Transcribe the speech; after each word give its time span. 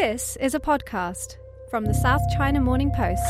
This 0.00 0.36
is 0.42 0.54
a 0.54 0.60
podcast 0.60 1.36
from 1.70 1.86
the 1.86 1.94
South 1.94 2.20
China 2.36 2.60
Morning 2.60 2.90
Post. 2.94 3.22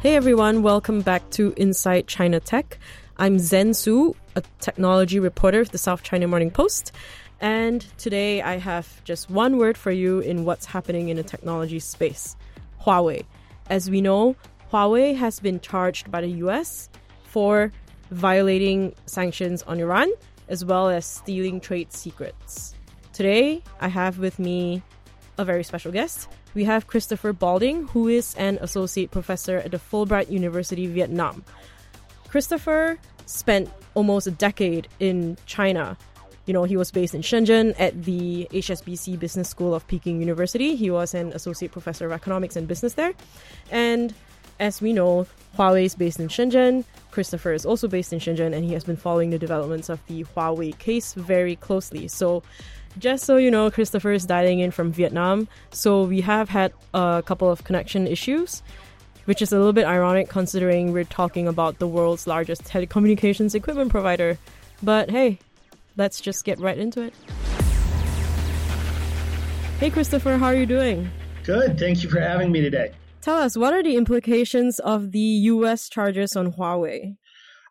Hey 0.00 0.16
everyone, 0.16 0.62
welcome 0.62 1.02
back 1.02 1.28
to 1.32 1.52
Inside 1.58 2.06
China 2.06 2.40
Tech. 2.40 2.78
I'm 3.18 3.38
Zen 3.38 3.74
Soo, 3.74 4.16
a 4.34 4.42
technology 4.60 5.20
reporter 5.20 5.60
of 5.60 5.70
the 5.70 5.76
South 5.76 6.02
China 6.02 6.26
Morning 6.28 6.50
Post. 6.50 6.92
And 7.42 7.82
today 7.98 8.40
I 8.40 8.56
have 8.56 9.04
just 9.04 9.28
one 9.28 9.58
word 9.58 9.76
for 9.76 9.90
you 9.90 10.20
in 10.20 10.46
what's 10.46 10.64
happening 10.64 11.10
in 11.10 11.18
the 11.18 11.22
technology 11.22 11.78
space 11.78 12.36
Huawei. 12.80 13.26
As 13.68 13.88
we 13.88 14.00
know, 14.00 14.34
Huawei 14.72 15.14
has 15.14 15.38
been 15.38 15.60
charged 15.60 16.10
by 16.10 16.22
the 16.22 16.30
US 16.46 16.88
for 17.24 17.70
violating 18.10 18.94
sanctions 19.04 19.62
on 19.64 19.78
Iran 19.78 20.10
as 20.48 20.64
well 20.64 20.88
as 20.88 21.04
stealing 21.04 21.60
trade 21.60 21.92
secrets. 21.92 22.74
Today, 23.12 23.62
I 23.80 23.88
have 23.88 24.18
with 24.18 24.38
me 24.38 24.82
a 25.36 25.44
very 25.44 25.62
special 25.62 25.92
guest. 25.92 26.28
We 26.54 26.64
have 26.64 26.86
Christopher 26.86 27.34
Balding, 27.34 27.86
who 27.88 28.08
is 28.08 28.34
an 28.36 28.58
associate 28.62 29.10
professor 29.10 29.58
at 29.58 29.70
the 29.70 29.78
Fulbright 29.78 30.30
University, 30.30 30.86
Vietnam. 30.86 31.44
Christopher 32.28 32.98
spent 33.26 33.70
almost 33.94 34.26
a 34.26 34.30
decade 34.30 34.88
in 35.00 35.36
China. 35.44 35.98
You 36.46 36.54
know, 36.54 36.64
he 36.64 36.76
was 36.76 36.90
based 36.90 37.14
in 37.14 37.20
Shenzhen 37.20 37.74
at 37.78 38.04
the 38.04 38.48
HSBC 38.52 39.18
Business 39.18 39.48
School 39.48 39.74
of 39.74 39.86
Peking 39.86 40.18
University. 40.18 40.76
He 40.76 40.90
was 40.90 41.14
an 41.14 41.32
associate 41.32 41.72
professor 41.72 42.06
of 42.06 42.12
economics 42.12 42.56
and 42.56 42.66
business 42.66 42.94
there. 42.94 43.12
And 43.70 44.14
as 44.60 44.80
we 44.80 44.92
know, 44.92 45.26
Huawei 45.58 45.84
is 45.84 45.94
based 45.94 46.20
in 46.20 46.28
Shenzhen. 46.28 46.84
Christopher 47.10 47.52
is 47.52 47.66
also 47.66 47.88
based 47.88 48.12
in 48.12 48.18
Shenzhen, 48.18 48.54
and 48.54 48.64
he 48.64 48.72
has 48.72 48.84
been 48.84 48.96
following 48.96 49.30
the 49.30 49.38
developments 49.38 49.88
of 49.88 50.00
the 50.06 50.24
Huawei 50.24 50.78
case 50.78 51.14
very 51.14 51.56
closely. 51.56 52.08
So, 52.08 52.42
just 52.98 53.24
so 53.24 53.36
you 53.36 53.50
know, 53.50 53.70
Christopher 53.70 54.12
is 54.12 54.24
dialing 54.24 54.60
in 54.60 54.70
from 54.70 54.92
Vietnam. 54.92 55.48
So, 55.70 56.04
we 56.04 56.20
have 56.22 56.48
had 56.48 56.72
a 56.94 57.22
couple 57.24 57.50
of 57.50 57.64
connection 57.64 58.06
issues, 58.06 58.62
which 59.26 59.42
is 59.42 59.52
a 59.52 59.58
little 59.58 59.72
bit 59.72 59.84
ironic 59.84 60.28
considering 60.28 60.92
we're 60.92 61.04
talking 61.04 61.46
about 61.46 61.78
the 61.78 61.86
world's 61.86 62.26
largest 62.26 62.64
telecommunications 62.64 63.54
equipment 63.54 63.90
provider. 63.90 64.38
But 64.82 65.10
hey, 65.10 65.38
let's 65.96 66.20
just 66.20 66.44
get 66.44 66.58
right 66.58 66.78
into 66.78 67.02
it. 67.02 67.14
Hey, 69.78 69.90
Christopher, 69.90 70.38
how 70.38 70.46
are 70.46 70.54
you 70.54 70.66
doing? 70.66 71.10
Good. 71.44 71.78
Thank 71.78 72.04
you 72.04 72.10
for 72.10 72.20
having 72.20 72.52
me 72.52 72.60
today. 72.60 72.92
Tell 73.22 73.38
us, 73.38 73.56
what 73.56 73.72
are 73.72 73.84
the 73.84 73.96
implications 73.96 74.80
of 74.80 75.12
the 75.12 75.20
US 75.20 75.88
charges 75.88 76.34
on 76.34 76.52
Huawei? 76.52 77.16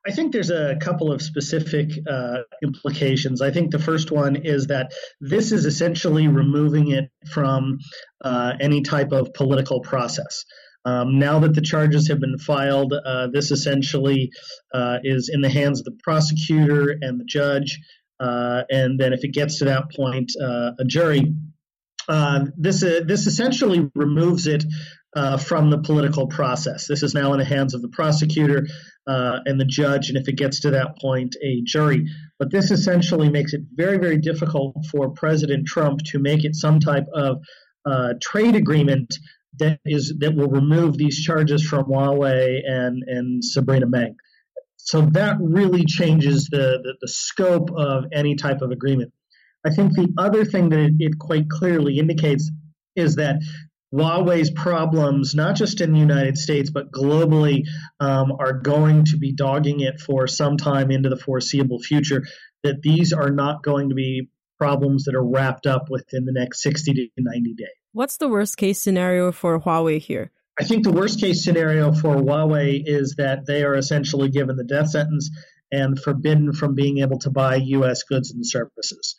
I 0.08 0.12
think 0.12 0.32
there's 0.32 0.50
a 0.50 0.78
couple 0.82 1.12
of 1.12 1.22
specific 1.22 1.92
uh, 2.10 2.38
implications. 2.64 3.42
I 3.42 3.52
think 3.52 3.70
the 3.70 3.78
first 3.78 4.12
one 4.12 4.38
is 4.38 4.68
that 4.68 4.94
this 5.20 5.52
is 5.52 5.66
essentially 5.66 6.28
removing 6.28 6.92
it 6.92 7.12
from 7.32 7.80
uh, 8.24 8.54
any 8.62 8.82
type 8.82 9.12
of 9.12 9.34
political 9.34 9.82
process. 9.82 10.46
Um, 10.86 11.20
now 11.20 11.40
that 11.40 11.54
the 11.54 11.62
charges 11.62 12.08
have 12.08 12.22
been 12.22 12.40
filed, 12.40 12.94
uh, 12.94 13.28
this 13.28 13.52
essentially 13.52 14.32
uh, 14.74 15.00
is 15.04 15.30
in 15.32 15.42
the 15.42 15.50
hands 15.50 15.80
of 15.80 15.86
the 15.86 16.00
prosecutor 16.02 16.98
and 17.02 17.20
the 17.20 17.26
judge. 17.26 17.80
Uh, 18.20 18.64
and 18.72 19.00
then, 19.00 19.14
if 19.14 19.24
it 19.24 19.34
gets 19.34 19.60
to 19.60 19.66
that 19.66 19.92
point, 19.92 20.32
uh, 20.42 20.72
a 20.80 20.86
jury. 20.86 21.36
this 22.58 22.80
this 22.80 23.28
essentially 23.28 23.90
removes 23.94 24.48
it 24.48 24.64
uh, 25.16 25.38
from 25.38 25.70
the 25.70 25.78
political 25.78 26.28
process. 26.28 26.88
This 26.88 27.04
is 27.04 27.14
now 27.14 27.34
in 27.34 27.40
the 27.40 27.46
hands 27.46 27.74
of 27.74 27.82
the 27.82 27.90
prosecutor 27.90 28.66
uh, 29.08 29.40
and 29.46 29.60
the 29.60 29.66
judge, 29.66 30.10
and 30.10 30.18
if 30.18 30.28
it 30.28 30.38
gets 30.38 30.62
to 30.62 30.72
that 30.72 30.98
point, 31.00 31.36
a 31.44 31.62
jury. 31.66 32.08
But 32.40 32.52
this 32.52 32.72
essentially 32.72 33.30
makes 33.30 33.54
it 33.54 33.62
very, 33.74 33.98
very 33.98 34.18
difficult 34.18 34.76
for 34.92 35.10
President 35.10 35.68
Trump 35.68 36.02
to 36.12 36.20
make 36.20 36.46
it 36.46 36.56
some 36.56 36.80
type 36.80 37.08
of 37.14 37.38
uh, 37.86 38.14
trade 38.22 38.56
agreement 38.56 39.14
that 39.60 39.80
is 39.86 40.14
that 40.20 40.34
will 40.36 40.48
remove 40.48 40.98
these 40.98 41.22
charges 41.22 41.62
from 41.64 41.84
Huawei 41.86 42.60
and 42.66 43.04
and 43.06 43.44
Sabrina 43.44 43.88
Meng. 43.88 44.16
So 44.78 45.02
that 45.12 45.38
really 45.40 45.86
changes 45.86 46.48
the, 46.52 46.80
the, 46.84 46.96
the 47.02 47.08
scope 47.08 47.70
of 47.76 48.06
any 48.12 48.36
type 48.36 48.62
of 48.62 48.72
agreement. 48.72 49.12
I 49.66 49.70
think 49.70 49.94
the 49.94 50.12
other 50.18 50.44
thing 50.44 50.70
that 50.70 50.80
it, 50.80 50.94
it 50.98 51.20
quite 51.20 51.50
clearly 51.50 52.00
indicates 52.00 52.50
is 52.96 53.16
that 53.16 53.36
Huawei's 53.94 54.52
problems, 54.52 55.36
not 55.36 55.56
just 55.56 55.82
in 55.82 55.92
the 55.92 56.00
United 56.00 56.38
States, 56.38 56.70
but 56.70 56.92
globally, 56.92 57.66
um, 58.00 58.32
are 58.40 58.54
going 58.54 59.06
to 59.06 59.18
be 59.18 59.34
dogging 59.34 59.82
it 59.82 60.00
for 60.00 60.28
some 60.28 60.58
time 60.58 60.92
into 60.92 61.10
the 61.10 61.18
foreseeable 61.18 61.80
future. 61.80 62.24
That 62.64 62.82
these 62.82 63.12
are 63.12 63.32
not 63.32 63.64
going 63.64 63.90
to 63.90 63.96
be 63.96 64.30
problems 64.58 65.06
that 65.06 65.16
are 65.16 65.26
wrapped 65.26 65.66
up 65.66 65.90
within 65.90 66.26
the 66.26 66.32
next 66.32 66.62
60 66.62 66.94
to 66.94 67.08
90 67.18 67.54
days. 67.56 67.68
What's 67.94 68.18
the 68.18 68.30
worst 68.30 68.58
case 68.58 68.82
scenario 68.82 69.32
for 69.32 69.60
Huawei 69.60 70.00
here? 70.00 70.32
I 70.60 70.64
think 70.64 70.84
the 70.84 70.92
worst 70.92 71.20
case 71.20 71.44
scenario 71.44 71.92
for 71.92 72.16
Huawei 72.16 72.84
is 72.86 73.16
that 73.18 73.46
they 73.48 73.64
are 73.64 73.74
essentially 73.74 74.30
given 74.30 74.56
the 74.56 74.64
death 74.64 74.90
sentence 74.90 75.32
and 75.72 76.00
forbidden 76.00 76.54
from 76.54 76.76
being 76.76 77.00
able 77.00 77.18
to 77.20 77.30
buy 77.30 77.56
U.S. 77.56 78.04
goods 78.04 78.32
and 78.32 78.46
services 78.46 79.16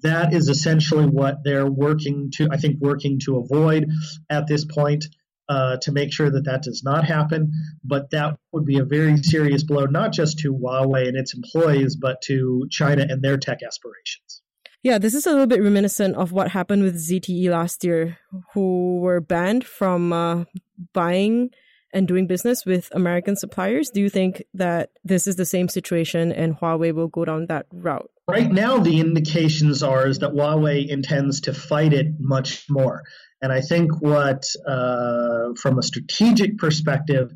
that 0.00 0.32
is 0.32 0.48
essentially 0.48 1.06
what 1.06 1.44
they're 1.44 1.70
working 1.70 2.30
to, 2.34 2.48
I 2.50 2.56
think, 2.56 2.76
working 2.80 3.20
to 3.24 3.38
avoid 3.38 3.88
at 4.28 4.46
this 4.46 4.64
point 4.64 5.04
uh, 5.48 5.76
to 5.82 5.92
make 5.92 6.12
sure 6.12 6.30
that 6.30 6.44
that 6.44 6.62
does 6.62 6.82
not 6.84 7.04
happen. 7.04 7.52
But 7.84 8.10
that 8.10 8.36
would 8.52 8.64
be 8.64 8.78
a 8.78 8.84
very 8.84 9.16
serious 9.18 9.62
blow, 9.62 9.84
not 9.84 10.12
just 10.12 10.38
to 10.40 10.54
Huawei 10.54 11.08
and 11.08 11.16
its 11.16 11.34
employees, 11.34 11.96
but 11.96 12.22
to 12.22 12.66
China 12.70 13.06
and 13.08 13.22
their 13.22 13.36
tech 13.36 13.58
aspirations. 13.62 14.42
Yeah, 14.82 14.98
this 14.98 15.14
is 15.14 15.26
a 15.26 15.30
little 15.30 15.46
bit 15.46 15.62
reminiscent 15.62 16.16
of 16.16 16.32
what 16.32 16.48
happened 16.48 16.82
with 16.82 16.96
ZTE 16.96 17.48
last 17.50 17.84
year, 17.84 18.18
who 18.54 18.98
were 19.00 19.20
banned 19.20 19.64
from 19.64 20.12
uh, 20.12 20.44
buying 20.92 21.50
and 21.92 22.08
doing 22.08 22.26
business 22.26 22.64
with 22.64 22.88
American 22.92 23.36
suppliers. 23.36 23.90
Do 23.90 24.00
you 24.00 24.10
think 24.10 24.42
that 24.54 24.90
this 25.04 25.26
is 25.26 25.36
the 25.36 25.44
same 25.44 25.68
situation 25.68 26.32
and 26.32 26.58
Huawei 26.58 26.92
will 26.92 27.08
go 27.08 27.24
down 27.24 27.46
that 27.46 27.66
route? 27.70 28.10
Right 28.28 28.50
now, 28.50 28.78
the 28.78 29.00
indications 29.00 29.82
are 29.82 30.06
is 30.06 30.20
that 30.20 30.32
Huawei 30.32 30.88
intends 30.88 31.42
to 31.42 31.54
fight 31.54 31.92
it 31.92 32.06
much 32.20 32.66
more. 32.70 33.02
And 33.40 33.52
I 33.52 33.60
think 33.60 34.00
what, 34.00 34.44
uh, 34.66 35.54
from 35.60 35.78
a 35.78 35.82
strategic 35.82 36.56
perspective, 36.58 37.32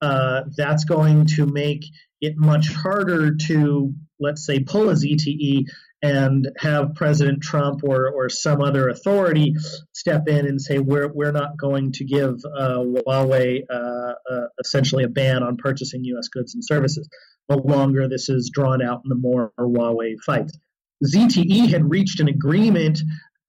uh, 0.00 0.42
that's 0.56 0.84
going 0.84 1.26
to 1.26 1.44
make 1.44 1.84
it 2.22 2.38
much 2.38 2.72
harder 2.72 3.36
to, 3.36 3.92
let's 4.18 4.46
say, 4.46 4.60
pull 4.60 4.88
a 4.88 4.94
ZTE 4.94 5.66
and 6.02 6.48
have 6.58 6.94
President 6.94 7.42
Trump 7.42 7.82
or, 7.84 8.10
or 8.10 8.28
some 8.28 8.62
other 8.62 8.88
authority 8.88 9.54
step 9.92 10.28
in 10.28 10.46
and 10.46 10.60
say 10.60 10.78
we're 10.78 11.12
we're 11.12 11.32
not 11.32 11.58
going 11.58 11.92
to 11.92 12.04
give 12.04 12.40
uh, 12.56 12.78
Huawei 12.78 13.62
uh, 13.70 13.74
uh, 13.74 14.46
essentially 14.58 15.04
a 15.04 15.08
ban 15.08 15.42
on 15.42 15.56
purchasing 15.56 16.04
U.S. 16.04 16.28
goods 16.28 16.54
and 16.54 16.64
services. 16.64 17.08
The 17.48 17.58
longer 17.58 18.08
this 18.08 18.28
is 18.28 18.50
drawn 18.52 18.82
out, 18.82 19.02
the 19.04 19.14
more 19.14 19.52
Huawei 19.58 20.14
fights. 20.24 20.56
ZTE 21.04 21.68
had 21.68 21.90
reached 21.90 22.20
an 22.20 22.28
agreement. 22.28 23.00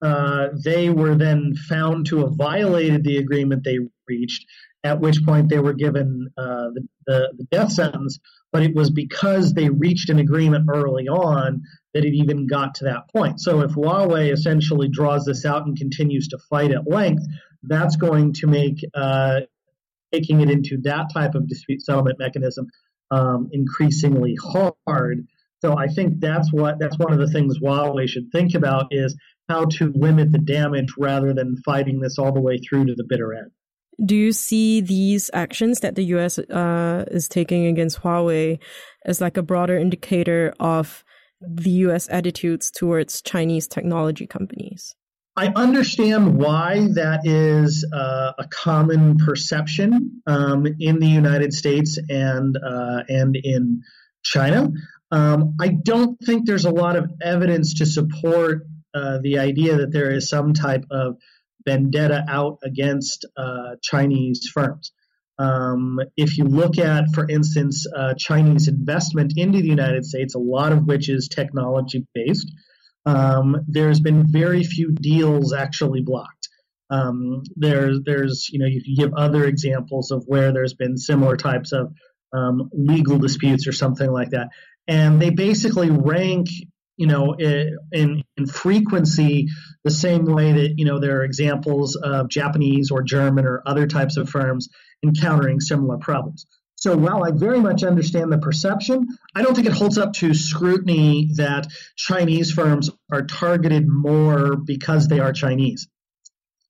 Uh, 0.02 0.48
they 0.64 0.90
were 0.90 1.14
then 1.14 1.54
found 1.68 2.06
to 2.06 2.18
have 2.18 2.34
violated 2.34 3.04
the 3.04 3.18
agreement 3.18 3.62
they 3.64 3.78
reached, 4.08 4.44
at 4.84 5.00
which 5.00 5.24
point 5.24 5.48
they 5.48 5.58
were 5.58 5.72
given 5.74 6.28
uh, 6.36 6.70
the, 6.74 6.88
the, 7.06 7.32
the 7.38 7.44
death 7.44 7.72
sentence. 7.72 8.18
But 8.50 8.62
it 8.62 8.74
was 8.74 8.90
because 8.90 9.54
they 9.54 9.70
reached 9.70 10.10
an 10.10 10.18
agreement 10.18 10.68
early 10.72 11.08
on 11.08 11.62
that 11.94 12.04
it 12.04 12.14
even 12.14 12.46
got 12.46 12.74
to 12.76 12.84
that 12.84 13.08
point. 13.14 13.40
So 13.40 13.60
if 13.60 13.72
Huawei 13.72 14.32
essentially 14.32 14.88
draws 14.88 15.24
this 15.24 15.44
out 15.44 15.66
and 15.66 15.76
continues 15.76 16.28
to 16.28 16.38
fight 16.50 16.70
at 16.70 16.86
length, 16.90 17.24
that's 17.62 17.96
going 17.96 18.34
to 18.34 18.46
make 18.46 18.84
uh, 18.94 19.40
taking 20.12 20.40
it 20.40 20.50
into 20.50 20.78
that 20.82 21.06
type 21.12 21.34
of 21.34 21.48
dispute 21.48 21.82
settlement 21.82 22.18
mechanism 22.18 22.66
um, 23.10 23.48
increasingly 23.52 24.36
hard 24.86 25.26
So 25.60 25.78
I 25.78 25.86
think 25.86 26.20
that's 26.20 26.52
what 26.52 26.78
that's 26.78 26.98
one 26.98 27.12
of 27.12 27.18
the 27.18 27.28
things 27.28 27.58
Huawei 27.58 28.08
should 28.08 28.30
think 28.32 28.54
about 28.54 28.88
is 28.90 29.16
how 29.48 29.66
to 29.66 29.92
limit 29.94 30.32
the 30.32 30.38
damage 30.38 30.94
rather 30.98 31.32
than 31.34 31.56
fighting 31.64 32.00
this 32.00 32.18
all 32.18 32.32
the 32.32 32.40
way 32.40 32.58
through 32.58 32.86
to 32.86 32.94
the 32.94 33.04
bitter 33.08 33.34
end. 33.34 33.50
Do 34.04 34.16
you 34.16 34.32
see 34.32 34.80
these 34.80 35.30
actions 35.32 35.80
that 35.80 35.94
the 35.94 36.04
U.S. 36.16 36.38
Uh, 36.38 37.04
is 37.10 37.28
taking 37.28 37.66
against 37.66 38.00
Huawei 38.00 38.58
as 39.04 39.20
like 39.20 39.36
a 39.36 39.42
broader 39.42 39.76
indicator 39.76 40.54
of 40.58 41.04
the 41.40 41.70
U.S. 41.70 42.08
attitudes 42.10 42.70
towards 42.70 43.20
Chinese 43.22 43.68
technology 43.68 44.26
companies? 44.26 44.94
I 45.34 45.48
understand 45.48 46.36
why 46.36 46.88
that 46.94 47.20
is 47.24 47.86
uh, 47.90 48.32
a 48.38 48.46
common 48.48 49.16
perception 49.16 50.22
um, 50.26 50.66
in 50.78 50.98
the 50.98 51.06
United 51.06 51.54
States 51.54 51.98
and 52.08 52.56
uh, 52.56 53.02
and 53.08 53.34
in 53.36 53.82
China. 54.22 54.70
Um, 55.10 55.54
I 55.60 55.68
don't 55.68 56.18
think 56.20 56.46
there's 56.46 56.66
a 56.66 56.70
lot 56.70 56.96
of 56.96 57.10
evidence 57.22 57.74
to 57.74 57.86
support 57.86 58.66
uh, 58.94 59.18
the 59.22 59.38
idea 59.38 59.78
that 59.78 59.90
there 59.90 60.10
is 60.10 60.28
some 60.28 60.52
type 60.52 60.84
of 60.90 61.16
vendetta 61.66 62.24
out 62.28 62.58
against 62.64 63.26
uh, 63.36 63.76
Chinese 63.82 64.48
firms. 64.52 64.92
Um, 65.38 65.98
if 66.16 66.38
you 66.38 66.44
look 66.44 66.78
at, 66.78 67.04
for 67.14 67.28
instance, 67.28 67.86
uh, 67.96 68.14
Chinese 68.18 68.68
investment 68.68 69.32
into 69.36 69.60
the 69.60 69.68
United 69.68 70.04
States, 70.04 70.34
a 70.34 70.38
lot 70.38 70.72
of 70.72 70.86
which 70.86 71.08
is 71.08 71.28
technology 71.28 72.06
based, 72.14 72.52
um, 73.06 73.56
there's 73.66 74.00
been 74.00 74.30
very 74.30 74.62
few 74.62 74.92
deals 74.92 75.52
actually 75.52 76.02
blocked. 76.02 76.48
Um, 76.90 77.42
there, 77.56 77.98
there's, 78.04 78.48
you 78.52 78.58
know, 78.58 78.66
you 78.66 78.82
can 78.84 78.94
give 78.94 79.14
other 79.14 79.46
examples 79.46 80.10
of 80.10 80.24
where 80.26 80.52
there's 80.52 80.74
been 80.74 80.98
similar 80.98 81.36
types 81.36 81.72
of 81.72 81.92
um, 82.32 82.70
legal 82.72 83.18
disputes 83.18 83.66
or 83.66 83.72
something 83.72 84.10
like 84.10 84.30
that, 84.30 84.48
and 84.86 85.20
they 85.20 85.30
basically 85.30 85.90
rank 85.90 86.48
you 86.96 87.06
know, 87.06 87.34
in, 87.34 87.78
in 87.92 88.46
frequency, 88.46 89.48
the 89.84 89.90
same 89.90 90.24
way 90.24 90.52
that, 90.52 90.74
you 90.76 90.84
know, 90.84 90.98
there 90.98 91.18
are 91.18 91.24
examples 91.24 91.96
of 91.96 92.28
Japanese 92.28 92.90
or 92.90 93.02
German 93.02 93.46
or 93.46 93.62
other 93.66 93.86
types 93.86 94.16
of 94.16 94.28
firms 94.28 94.68
encountering 95.04 95.60
similar 95.60 95.98
problems. 95.98 96.46
So 96.76 96.96
while 96.96 97.22
I 97.24 97.30
very 97.30 97.60
much 97.60 97.84
understand 97.84 98.32
the 98.32 98.38
perception, 98.38 99.06
I 99.36 99.42
don't 99.42 99.54
think 99.54 99.68
it 99.68 99.72
holds 99.72 99.98
up 99.98 100.14
to 100.14 100.34
scrutiny 100.34 101.30
that 101.36 101.68
Chinese 101.96 102.50
firms 102.50 102.90
are 103.12 103.22
targeted 103.22 103.86
more 103.88 104.56
because 104.56 105.06
they 105.06 105.20
are 105.20 105.32
Chinese. 105.32 105.88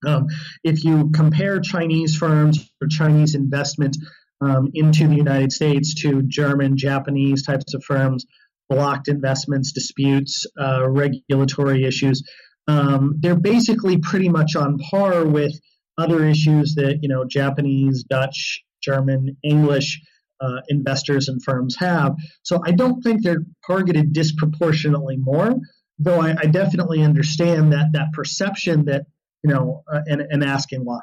Um, 0.06 0.26
if 0.64 0.84
you 0.84 1.10
compare 1.14 1.60
Chinese 1.60 2.16
firms 2.16 2.70
or 2.82 2.88
Chinese 2.88 3.34
investment 3.34 3.96
um, 4.42 4.70
into 4.74 5.08
the 5.08 5.14
United 5.14 5.52
States 5.52 5.94
to 6.02 6.22
German, 6.22 6.76
Japanese 6.76 7.44
types 7.46 7.72
of 7.72 7.82
firms, 7.84 8.26
blocked 8.72 9.08
investments, 9.08 9.72
disputes, 9.72 10.46
uh, 10.58 10.88
regulatory 10.88 11.84
issues. 11.84 12.22
Um, 12.66 13.16
they're 13.18 13.38
basically 13.38 13.98
pretty 13.98 14.28
much 14.28 14.56
on 14.56 14.78
par 14.78 15.26
with 15.26 15.52
other 15.98 16.24
issues 16.24 16.74
that 16.76 17.00
you 17.02 17.08
know 17.08 17.24
Japanese, 17.24 18.04
Dutch, 18.04 18.62
German, 18.82 19.36
English 19.42 20.00
uh, 20.40 20.60
investors 20.68 21.28
and 21.28 21.42
firms 21.42 21.76
have. 21.78 22.16
So 22.42 22.60
I 22.64 22.72
don't 22.72 23.02
think 23.02 23.22
they're 23.22 23.44
targeted 23.66 24.12
disproportionately 24.12 25.16
more. 25.18 25.54
Though 25.98 26.20
I, 26.20 26.30
I 26.30 26.46
definitely 26.46 27.02
understand 27.02 27.72
that 27.72 27.90
that 27.92 28.12
perception 28.12 28.86
that 28.86 29.02
you 29.44 29.52
know 29.52 29.84
uh, 29.92 30.00
and, 30.06 30.22
and 30.22 30.42
asking 30.42 30.84
why. 30.84 31.00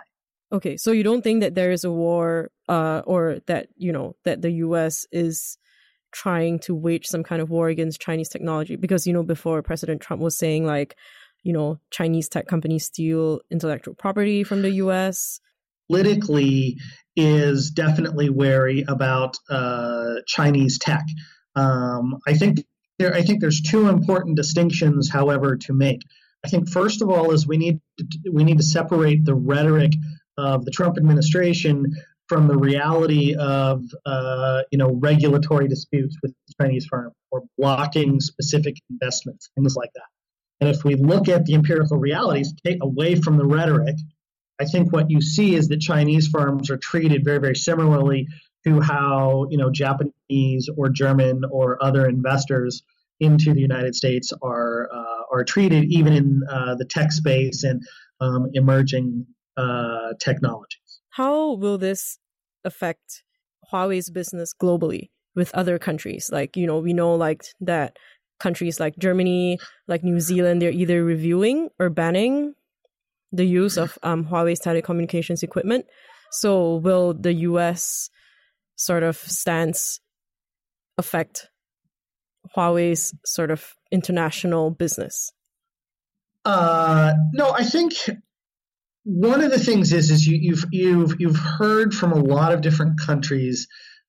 Okay, 0.51 0.77
so 0.77 0.91
you 0.91 1.03
don't 1.03 1.21
think 1.21 1.41
that 1.41 1.53
there 1.53 1.71
is 1.71 1.83
a 1.83 1.91
war, 1.91 2.49
uh, 2.67 3.03
or 3.05 3.39
that 3.45 3.67
you 3.77 3.91
know 3.91 4.15
that 4.23 4.41
the 4.41 4.51
U.S. 4.65 5.05
is 5.11 5.59
trying 6.11 6.59
to 6.59 6.75
wage 6.75 7.05
some 7.05 7.23
kind 7.23 7.41
of 7.41 7.49
war 7.49 7.69
against 7.69 8.01
Chinese 8.01 8.29
technology 8.29 8.75
because 8.75 9.05
you 9.05 9.13
know 9.13 9.23
before 9.23 9.61
President 9.61 10.01
Trump 10.01 10.21
was 10.21 10.37
saying 10.37 10.65
like 10.65 10.95
you 11.43 11.53
know 11.53 11.79
Chinese 11.91 12.29
tech 12.29 12.47
companies 12.47 12.85
steal 12.85 13.41
intellectual 13.49 13.93
property 13.93 14.43
from 14.43 14.61
the 14.61 14.71
U.S. 14.71 15.39
Politically, 15.87 16.77
is 17.15 17.71
definitely 17.71 18.29
wary 18.29 18.85
about 18.87 19.35
uh, 19.49 20.15
Chinese 20.25 20.79
tech. 20.79 21.03
Um, 21.55 22.19
I 22.25 22.33
think 22.35 22.59
there. 22.97 23.13
I 23.13 23.21
think 23.23 23.41
there's 23.41 23.61
two 23.61 23.89
important 23.89 24.37
distinctions, 24.37 25.09
however, 25.09 25.57
to 25.57 25.73
make. 25.73 26.01
I 26.45 26.47
think 26.47 26.69
first 26.69 27.01
of 27.01 27.09
all 27.09 27.31
is 27.31 27.45
we 27.45 27.57
need 27.57 27.81
to, 27.97 28.05
we 28.31 28.45
need 28.45 28.57
to 28.57 28.63
separate 28.63 29.25
the 29.25 29.35
rhetoric 29.35 29.91
of 30.37 30.63
the 30.63 30.71
Trump 30.71 30.97
administration 30.97 31.85
from 32.29 32.47
the 32.47 32.55
reality 32.55 33.35
of 33.35 33.83
uh, 34.05 34.61
you 34.71 34.77
know 34.77 34.91
regulatory 35.01 35.67
disputes 35.67 36.15
with 36.21 36.33
Chinese 36.61 36.85
firms 36.85 37.13
or 37.31 37.43
blocking 37.57 38.19
specific 38.21 38.75
investments, 38.89 39.49
things 39.55 39.75
like 39.75 39.91
that. 39.95 40.05
And 40.61 40.69
if 40.69 40.83
we 40.83 40.95
look 40.95 41.27
at 41.27 41.45
the 41.45 41.55
empirical 41.55 41.97
realities, 41.97 42.53
take 42.65 42.83
away 42.83 43.15
from 43.15 43.37
the 43.37 43.45
rhetoric, 43.45 43.95
I 44.59 44.65
think 44.65 44.93
what 44.93 45.09
you 45.09 45.21
see 45.21 45.55
is 45.55 45.69
that 45.69 45.79
Chinese 45.79 46.27
firms 46.27 46.69
are 46.69 46.77
treated 46.77 47.23
very, 47.23 47.39
very 47.39 47.55
similarly 47.55 48.27
to 48.65 48.79
how 48.81 49.47
you 49.49 49.57
know 49.57 49.71
Japanese 49.71 50.69
or 50.77 50.89
German 50.89 51.43
or 51.49 51.83
other 51.83 52.07
investors 52.07 52.83
into 53.19 53.53
the 53.53 53.61
United 53.61 53.95
States 53.95 54.31
are 54.41 54.89
uh, 54.93 55.23
are 55.31 55.43
treated, 55.43 55.85
even 55.85 56.13
in 56.13 56.41
uh, 56.49 56.75
the 56.75 56.85
tech 56.85 57.11
space 57.11 57.63
and 57.63 57.81
um, 58.19 58.49
emerging 58.53 59.25
uh, 59.57 60.13
technology. 60.19 60.77
How 61.09 61.53
will 61.53 61.77
this 61.77 62.19
affect 62.63 63.23
Huawei's 63.71 64.09
business 64.09 64.53
globally 64.53 65.09
with 65.35 65.53
other 65.53 65.79
countries? 65.79 66.29
Like, 66.31 66.55
you 66.55 66.67
know, 66.67 66.79
we 66.79 66.93
know 66.93 67.15
like 67.15 67.43
that 67.61 67.97
countries 68.39 68.79
like 68.79 68.97
Germany, 68.97 69.59
like 69.87 70.03
New 70.03 70.19
Zealand, 70.19 70.61
they're 70.61 70.71
either 70.71 71.03
reviewing 71.03 71.69
or 71.79 71.89
banning 71.89 72.55
the 73.31 73.45
use 73.45 73.77
of 73.77 73.97
um, 74.03 74.25
Huawei's 74.25 74.59
telecommunications 74.59 75.43
equipment. 75.43 75.85
So, 76.31 76.75
will 76.75 77.13
the 77.13 77.33
U.S. 77.33 78.09
sort 78.75 79.03
of 79.03 79.17
stance 79.17 79.99
affect 80.97 81.49
Huawei's 82.55 83.13
sort 83.25 83.51
of 83.51 83.73
international 83.91 84.69
business? 84.69 85.31
Uh, 86.45 87.13
no, 87.33 87.51
I 87.51 87.63
think 87.63 87.93
one 89.03 89.41
of 89.41 89.51
the 89.51 89.59
things 89.59 89.93
is 89.93 90.11
is 90.11 90.25
you, 90.27 90.37
you've 90.41 90.65
you've 90.71 91.15
you've 91.19 91.37
heard 91.37 91.93
from 91.93 92.11
a 92.11 92.19
lot 92.19 92.53
of 92.53 92.61
different 92.61 92.99
countries 92.99 93.67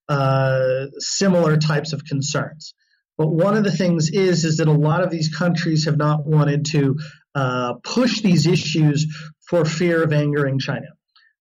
uh, 0.09 0.87
similar 0.99 1.57
types 1.57 1.93
of 1.93 2.05
concerns. 2.05 2.75
But 3.17 3.29
one 3.29 3.57
of 3.57 3.65
the 3.65 3.71
things 3.71 4.11
is 4.11 4.45
is 4.45 4.57
that 4.59 4.69
a 4.69 4.73
lot 4.73 5.03
of 5.03 5.11
these 5.11 5.35
countries 5.35 5.85
have 5.85 5.97
not 5.97 6.27
wanted 6.27 6.65
to 6.67 6.99
uh, 7.35 7.75
push 7.85 8.21
these 8.23 8.47
issues 8.47 9.07
for 9.49 9.65
fear 9.65 10.03
of 10.03 10.13
angering 10.13 10.59
China. 10.59 10.87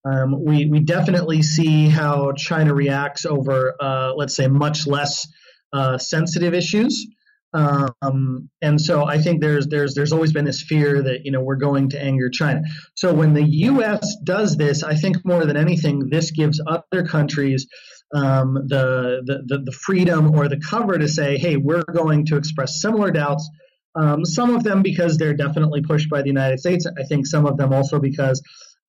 Um, 0.05 0.43
we 0.43 0.65
we 0.65 0.79
definitely 0.81 1.41
see 1.41 1.89
how 1.89 2.31
China 2.33 2.74
reacts 2.74 3.25
over, 3.25 3.75
uh, 3.79 4.13
let's 4.15 4.35
say, 4.35 4.47
much 4.47 4.88
less 4.88 5.27
uh, 5.74 5.97
sensitive 5.97 6.53
issues. 6.53 7.07
Um, 7.53 8.50
and 8.62 8.79
so 8.79 9.06
I 9.06 9.18
think 9.18 9.41
there's 9.41 9.68
there's 9.68 9.96
there's 9.96 10.13
always 10.13 10.32
been 10.32 10.46
this 10.46 10.62
fear 10.62 11.01
that 11.01 11.25
you 11.25 11.32
know 11.32 11.41
we're 11.41 11.56
going 11.56 11.89
to 11.89 12.01
anger 12.01 12.29
China. 12.29 12.62
So 12.96 13.13
when 13.13 13.34
the 13.34 13.44
U.S. 13.44 14.18
does 14.24 14.56
this, 14.56 14.84
I 14.84 14.96
think 14.96 15.18
more 15.25 15.46
than 15.46 15.58
anything, 15.58 16.10
this 16.10 16.32
gives 16.32 16.62
other 16.65 17.08
countries 17.08 17.68
um, 18.13 18.53
the, 18.53 19.22
the, 19.25 19.44
the 19.46 19.63
the 19.65 19.72
freedom 19.72 20.36
or 20.36 20.48
the 20.48 20.60
cover 20.60 20.98
to 20.98 21.08
say, 21.08 21.38
hey, 21.38 21.56
we're 21.58 21.84
going 21.84 22.25
to 22.27 22.38
express 22.38 22.82
similar 22.82 23.12
doubts. 23.12 23.50
Um, 23.96 24.24
some 24.25 24.56
of 24.56 24.63
them 24.63 24.84
because 24.84 25.18
they're 25.18 25.34
definitely 25.34 25.82
pushed 25.82 26.10
by 26.10 26.22
the 26.22 26.27
United 26.27 26.60
States. 26.60 26.86
I 26.86 27.03
think 27.03 27.25
some 27.25 27.48
of 27.48 27.58
them 27.58 27.74
also 27.74 28.00
because 28.00 28.41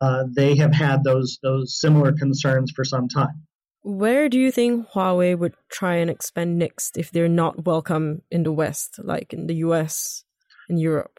uh, 0.03 0.25
they 0.35 0.57
have 0.57 0.73
had 0.73 1.03
those 1.03 1.39
those 1.43 1.81
similar 1.81 2.13
concerns 2.13 2.73
for 2.75 2.85
some 2.85 3.09
time. 3.09 3.43
Where 3.83 4.29
do 4.29 4.39
you 4.39 4.51
think 4.51 4.89
Huawei 4.91 5.39
would 5.39 5.55
try 5.71 5.97
and 5.97 6.11
expand 6.11 6.59
next 6.59 6.99
if 6.99 7.11
they're 7.11 7.29
not 7.29 7.65
welcome 7.65 8.23
in 8.31 8.43
the 8.43 8.53
West, 8.53 9.01
like 9.03 9.33
in 9.33 9.47
the 9.47 9.57
US 9.57 10.25
and 10.69 10.79
Europe? 10.79 11.19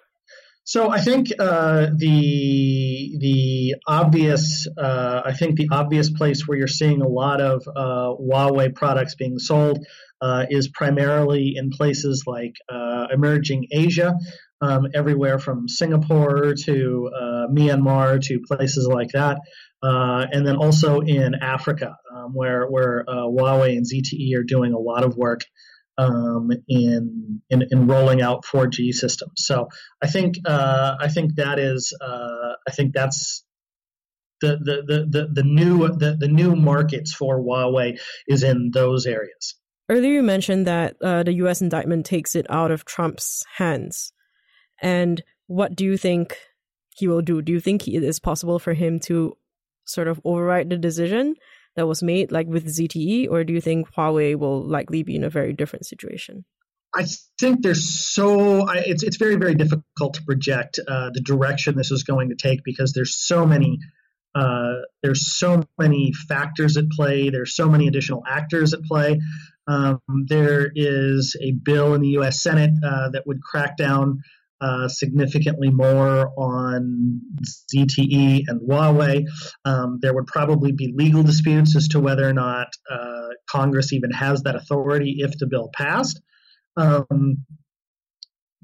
So 0.64 0.92
I 0.92 1.02
think 1.02 1.30
uh, 1.40 1.88
the 1.96 3.18
the 3.20 3.76
obvious 3.88 4.68
uh, 4.78 5.22
I 5.26 5.34
think 5.34 5.58
the 5.58 5.70
obvious 5.72 6.12
place 6.12 6.48
where 6.48 6.58
you're 6.58 6.68
seeing 6.68 7.02
a 7.02 7.08
lot 7.08 7.42
of 7.42 7.68
uh, 7.68 8.14
Huawei 8.22 8.74
products 8.74 9.16
being 9.16 9.40
sold 9.40 9.86
uh, 10.22 10.46
is 10.50 10.68
primarily 10.68 11.56
in 11.56 11.72
places 11.72 12.24
like 12.28 12.54
uh, 12.70 13.08
emerging 13.12 13.68
Asia, 13.72 14.14
um, 14.62 14.88
everywhere 14.94 15.40
from 15.40 15.68
Singapore 15.68 16.54
to 16.66 17.10
uh, 17.14 17.48
Myanmar 17.52 18.22
to 18.26 18.40
places 18.42 18.88
like 18.88 19.10
that 19.14 19.40
and 19.84 20.46
then 20.46 20.56
also 20.56 21.00
in 21.00 21.36
Africa, 21.36 21.98
um, 22.22 22.34
where 22.34 22.68
where 22.68 23.06
uh, 23.08 23.26
Huawei 23.28 23.78
and 23.78 23.86
ZTE 23.86 24.36
are 24.38 24.44
doing 24.44 24.74
a 24.74 24.80
lot 24.80 25.04
of 25.04 25.16
work 25.16 25.42
um, 25.98 26.52
in, 26.68 27.42
in, 27.50 27.64
in 27.70 27.88
rolling 27.88 28.22
out 28.22 28.46
4G 28.46 28.94
systems. 28.94 29.34
So 29.38 29.70
I 30.02 30.08
think 30.08 30.36
uh, 30.46 30.96
I 31.00 31.08
think 31.08 31.36
that 31.36 31.60
is 31.60 31.94
uh, 32.02 32.54
I 32.68 32.72
think 32.72 32.94
that's 32.94 33.44
the 34.42 34.58
the, 34.58 35.06
the, 35.08 35.28
the, 35.32 35.44
new 35.44 35.88
the, 35.88 36.18
the 36.20 36.28
new 36.28 36.56
markets 36.56 37.14
for 37.14 37.40
Huawei 37.40 38.00
is 38.28 38.44
in 38.44 38.72
those 38.74 39.06
areas. 39.06 39.56
Earlier, 39.90 40.14
you 40.14 40.24
mentioned 40.24 40.66
that 40.68 40.96
uh, 41.02 41.24
the 41.24 41.34
U.S. 41.34 41.62
indictment 41.62 42.06
takes 42.06 42.36
it 42.36 42.46
out 42.50 42.72
of 42.72 42.86
Trump's 42.86 43.44
hands. 43.58 44.14
And 44.82 45.22
what 45.48 45.76
do 45.76 45.84
you 45.84 45.98
think 45.98 46.38
he 46.96 47.08
will 47.08 47.22
do? 47.22 47.42
Do 47.42 47.52
you 47.52 47.60
think 47.60 47.88
it 47.88 48.04
is 48.04 48.20
possible 48.20 48.58
for 48.58 48.74
him 48.74 49.00
to 49.02 49.36
sort 49.86 50.08
of 50.08 50.22
override 50.24 50.70
the 50.70 50.78
decision 50.78 51.36
that 51.76 51.88
was 51.88 52.04
made, 52.04 52.32
like 52.32 52.48
with 52.48 52.66
ZTE, 52.66 53.30
or 53.30 53.44
do 53.44 53.54
you 53.54 53.62
think 53.62 53.94
Huawei 53.94 54.36
will 54.36 54.62
likely 54.62 55.04
be 55.04 55.16
in 55.16 55.24
a 55.24 55.30
very 55.30 55.54
different 55.54 55.86
situation? 55.86 56.46
I 56.94 57.06
think 57.40 57.62
there's 57.62 58.06
so 58.06 58.68
I, 58.68 58.84
it's 58.86 59.04
it's 59.04 59.18
very 59.18 59.36
very 59.36 59.56
difficult 59.56 60.16
to 60.16 60.24
project 60.24 60.80
uh, 60.86 61.10
the 61.14 61.22
direction 61.22 61.78
this 61.78 61.92
is 61.92 62.04
going 62.04 62.30
to 62.30 62.36
take 62.36 62.64
because 62.66 62.92
there's 62.92 63.16
so 63.16 63.46
many 63.46 63.80
uh, 64.36 64.74
there's 65.02 65.38
so 65.38 65.64
many 65.78 66.14
factors 66.28 66.78
at 66.78 66.90
play. 66.90 67.30
There's 67.30 67.56
so 67.56 67.70
many 67.70 67.88
additional 67.88 68.24
actors 68.28 68.74
at 68.74 68.84
play. 68.84 69.22
Um, 69.68 70.02
there 70.28 70.72
is 70.74 71.36
a 71.42 71.52
bill 71.52 71.94
in 71.94 72.02
the 72.02 72.10
U.S. 72.10 72.42
Senate 72.42 72.72
uh, 72.84 73.10
that 73.10 73.26
would 73.26 73.42
crack 73.42 73.78
down 73.78 74.22
uh, 74.62 74.88
significantly 74.88 75.70
more 75.70 76.32
on 76.38 77.20
ZTE 77.44 78.44
and 78.48 78.62
Huawei. 78.62 79.26
Um, 79.66 80.00
there 80.02 80.14
would 80.14 80.28
probably 80.28 80.72
be 80.72 80.94
legal 80.96 81.24
disputes 81.24 81.76
as 81.76 81.88
to 81.90 82.00
whether 82.00 82.28
or 82.28 82.34
not 82.34 82.68
uh, 82.90 83.30
Congress 83.50 83.92
even 83.92 84.12
has 84.12 84.44
that 84.44 84.56
authority 84.56 85.18
if 85.20 85.38
the 85.38 85.48
bill 85.48 85.70
passed. 85.74 86.22
Um, 86.78 87.46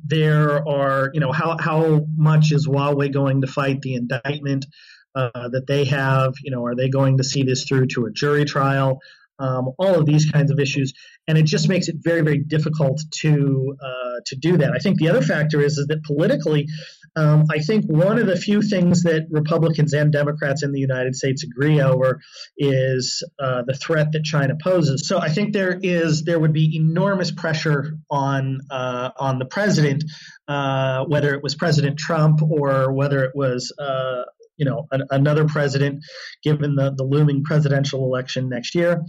there 0.05 0.67
are, 0.67 1.09
you 1.13 1.19
know, 1.19 1.31
how, 1.31 1.57
how 1.59 2.05
much 2.15 2.51
is 2.51 2.67
Huawei 2.67 3.11
going 3.11 3.41
to 3.41 3.47
fight 3.47 3.81
the 3.81 3.95
indictment 3.95 4.67
uh, 5.15 5.49
that 5.49 5.65
they 5.67 5.85
have? 5.85 6.35
You 6.43 6.51
know, 6.51 6.65
are 6.65 6.75
they 6.75 6.89
going 6.89 7.17
to 7.17 7.23
see 7.23 7.43
this 7.43 7.65
through 7.65 7.87
to 7.87 8.05
a 8.05 8.11
jury 8.11 8.45
trial? 8.45 8.99
Um, 9.39 9.69
all 9.77 9.99
of 9.99 10.05
these 10.05 10.29
kinds 10.31 10.51
of 10.51 10.59
issues, 10.59 10.93
and 11.27 11.37
it 11.37 11.45
just 11.45 11.69
makes 11.69 11.87
it 11.87 11.97
very, 11.99 12.21
very 12.21 12.39
difficult 12.39 13.01
to 13.21 13.75
uh, 13.81 14.19
to 14.25 14.35
do 14.35 14.57
that. 14.57 14.71
I 14.73 14.79
think 14.79 14.97
the 14.97 15.09
other 15.09 15.21
factor 15.21 15.61
is 15.61 15.77
is 15.77 15.87
that 15.87 16.03
politically, 16.03 16.67
um, 17.15 17.45
I 17.51 17.59
think 17.59 17.85
one 17.85 18.17
of 18.19 18.27
the 18.27 18.35
few 18.35 18.61
things 18.61 19.03
that 19.03 19.27
Republicans 19.29 19.93
and 19.93 20.11
Democrats 20.11 20.63
in 20.63 20.71
the 20.71 20.79
United 20.79 21.15
States 21.15 21.43
agree 21.43 21.81
over 21.81 22.19
is 22.57 23.23
uh, 23.39 23.63
the 23.65 23.73
threat 23.73 24.11
that 24.13 24.23
China 24.23 24.55
poses. 24.61 25.07
So 25.07 25.19
I 25.19 25.29
think 25.29 25.53
there 25.53 25.77
is 25.81 26.23
there 26.23 26.39
would 26.39 26.53
be 26.53 26.75
enormous 26.75 27.31
pressure 27.31 27.97
on 28.09 28.59
uh, 28.69 29.11
on 29.17 29.39
the 29.39 29.45
president, 29.45 30.03
uh, 30.47 31.05
whether 31.05 31.33
it 31.33 31.43
was 31.43 31.55
President 31.55 31.97
Trump 31.97 32.41
or 32.41 32.91
whether 32.93 33.23
it 33.23 33.31
was 33.35 33.73
uh, 33.77 34.23
you 34.57 34.65
know 34.65 34.87
an, 34.91 35.03
another 35.09 35.45
president, 35.45 36.03
given 36.43 36.75
the 36.75 36.93
the 36.95 37.03
looming 37.03 37.43
presidential 37.43 38.03
election 38.03 38.49
next 38.49 38.75
year, 38.75 39.01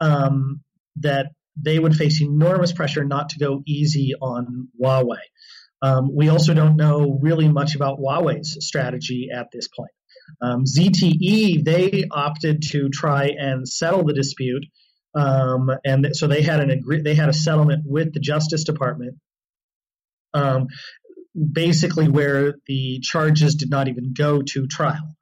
um, 0.00 0.60
that 0.96 1.28
they 1.56 1.78
would 1.78 1.94
face 1.94 2.22
enormous 2.22 2.72
pressure 2.72 3.04
not 3.04 3.30
to 3.30 3.38
go 3.38 3.62
easy 3.66 4.14
on 4.20 4.68
Huawei. 4.80 5.18
Um, 5.82 6.14
we 6.14 6.28
also 6.28 6.54
don't 6.54 6.76
know 6.76 7.18
really 7.20 7.48
much 7.48 7.74
about 7.74 7.98
Huawei's 7.98 8.56
strategy 8.60 9.28
at 9.34 9.48
this 9.52 9.68
point. 9.68 9.90
Um, 10.42 10.64
ZTE 10.64 11.64
they 11.64 12.04
opted 12.10 12.62
to 12.70 12.88
try 12.90 13.30
and 13.36 13.66
settle 13.66 14.04
the 14.04 14.12
dispute, 14.12 14.64
um, 15.14 15.70
and 15.84 16.08
so 16.12 16.26
they 16.26 16.42
had 16.42 16.60
an 16.60 16.70
agree- 16.70 17.02
they 17.02 17.14
had 17.14 17.28
a 17.28 17.32
settlement 17.34 17.84
with 17.86 18.12
the 18.12 18.20
Justice 18.20 18.64
Department 18.64 19.16
um, 20.34 20.68
basically 21.52 22.08
where 22.08 22.54
the 22.66 23.00
charges 23.02 23.54
did 23.54 23.70
not 23.70 23.88
even 23.88 24.12
go 24.12 24.42
to 24.42 24.66
trial. 24.66 25.16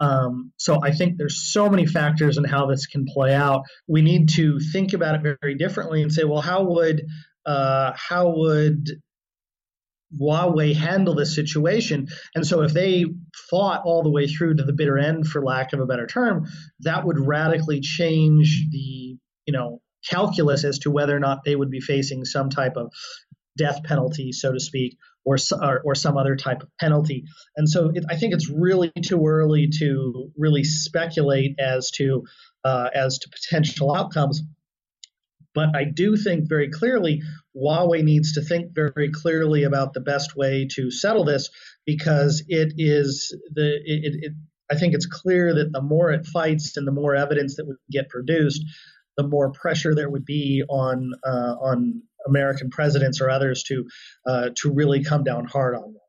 Um, 0.00 0.52
so 0.56 0.80
I 0.82 0.90
think 0.90 1.16
there's 1.16 1.52
so 1.52 1.68
many 1.70 1.86
factors 1.86 2.36
in 2.36 2.44
how 2.44 2.66
this 2.66 2.86
can 2.86 3.06
play 3.06 3.34
out. 3.34 3.62
We 3.86 4.02
need 4.02 4.28
to 4.30 4.58
think 4.58 4.92
about 4.92 5.14
it 5.14 5.36
very, 5.40 5.54
differently 5.54 6.02
and 6.02 6.12
say, 6.12 6.24
well, 6.24 6.40
how 6.40 6.64
would 6.64 7.02
uh, 7.46 7.92
how 7.94 8.34
would 8.36 8.90
Huawei 10.20 10.74
handle 10.74 11.14
this 11.14 11.34
situation? 11.34 12.08
And 12.34 12.46
so 12.46 12.62
if 12.62 12.72
they 12.72 13.04
fought 13.50 13.82
all 13.84 14.02
the 14.02 14.10
way 14.10 14.26
through 14.26 14.56
to 14.56 14.64
the 14.64 14.72
bitter 14.72 14.98
end, 14.98 15.26
for 15.26 15.44
lack 15.44 15.72
of 15.72 15.80
a 15.80 15.86
better 15.86 16.06
term, 16.06 16.46
that 16.80 17.06
would 17.06 17.20
radically 17.20 17.80
change 17.80 18.66
the 18.70 19.16
you 19.46 19.52
know 19.52 19.80
calculus 20.08 20.64
as 20.64 20.80
to 20.80 20.90
whether 20.90 21.16
or 21.16 21.20
not 21.20 21.44
they 21.44 21.56
would 21.56 21.70
be 21.70 21.80
facing 21.80 22.24
some 22.24 22.50
type 22.50 22.76
of 22.76 22.92
death 23.56 23.82
penalty, 23.84 24.32
so 24.32 24.52
to 24.52 24.60
speak, 24.60 24.96
or, 25.24 25.36
or, 25.60 25.80
or 25.84 25.94
some 25.94 26.16
other 26.16 26.36
type 26.36 26.62
of 26.62 26.68
penalty. 26.78 27.24
And 27.56 27.68
so 27.68 27.90
it, 27.94 28.04
I 28.08 28.16
think 28.16 28.34
it's 28.34 28.50
really 28.50 28.92
too 29.02 29.26
early 29.26 29.70
to 29.78 30.30
really 30.36 30.64
speculate 30.64 31.58
as 31.58 31.90
to 31.92 32.24
uh, 32.64 32.90
as 32.94 33.18
to 33.18 33.28
potential 33.30 33.94
outcomes. 33.94 34.42
But 35.54 35.76
I 35.76 35.84
do 35.84 36.16
think 36.16 36.48
very 36.48 36.68
clearly 36.70 37.22
Huawei 37.56 38.02
needs 38.02 38.32
to 38.32 38.42
think 38.42 38.74
very 38.74 39.10
clearly 39.12 39.62
about 39.62 39.92
the 39.92 40.00
best 40.00 40.36
way 40.36 40.66
to 40.72 40.90
settle 40.90 41.24
this 41.24 41.50
because 41.86 42.42
it 42.48 42.74
is 42.76 43.36
the 43.52 43.76
it, 43.84 44.24
it, 44.24 44.32
I 44.70 44.76
think 44.76 44.94
it's 44.94 45.06
clear 45.06 45.54
that 45.54 45.72
the 45.72 45.82
more 45.82 46.10
it 46.10 46.26
fights 46.26 46.76
and 46.76 46.86
the 46.86 46.92
more 46.92 47.14
evidence 47.14 47.56
that 47.56 47.66
would 47.66 47.76
get 47.90 48.08
produced, 48.08 48.64
the 49.16 49.28
more 49.28 49.52
pressure 49.52 49.94
there 49.94 50.10
would 50.10 50.24
be 50.24 50.64
on 50.68 51.12
uh, 51.24 51.54
on 51.60 52.02
American 52.26 52.70
presidents 52.70 53.20
or 53.20 53.30
others 53.30 53.62
to 53.64 53.84
uh, 54.26 54.50
to 54.56 54.72
really 54.72 55.02
come 55.02 55.24
down 55.24 55.46
hard 55.46 55.74
on 55.74 55.82
them. 55.82 56.00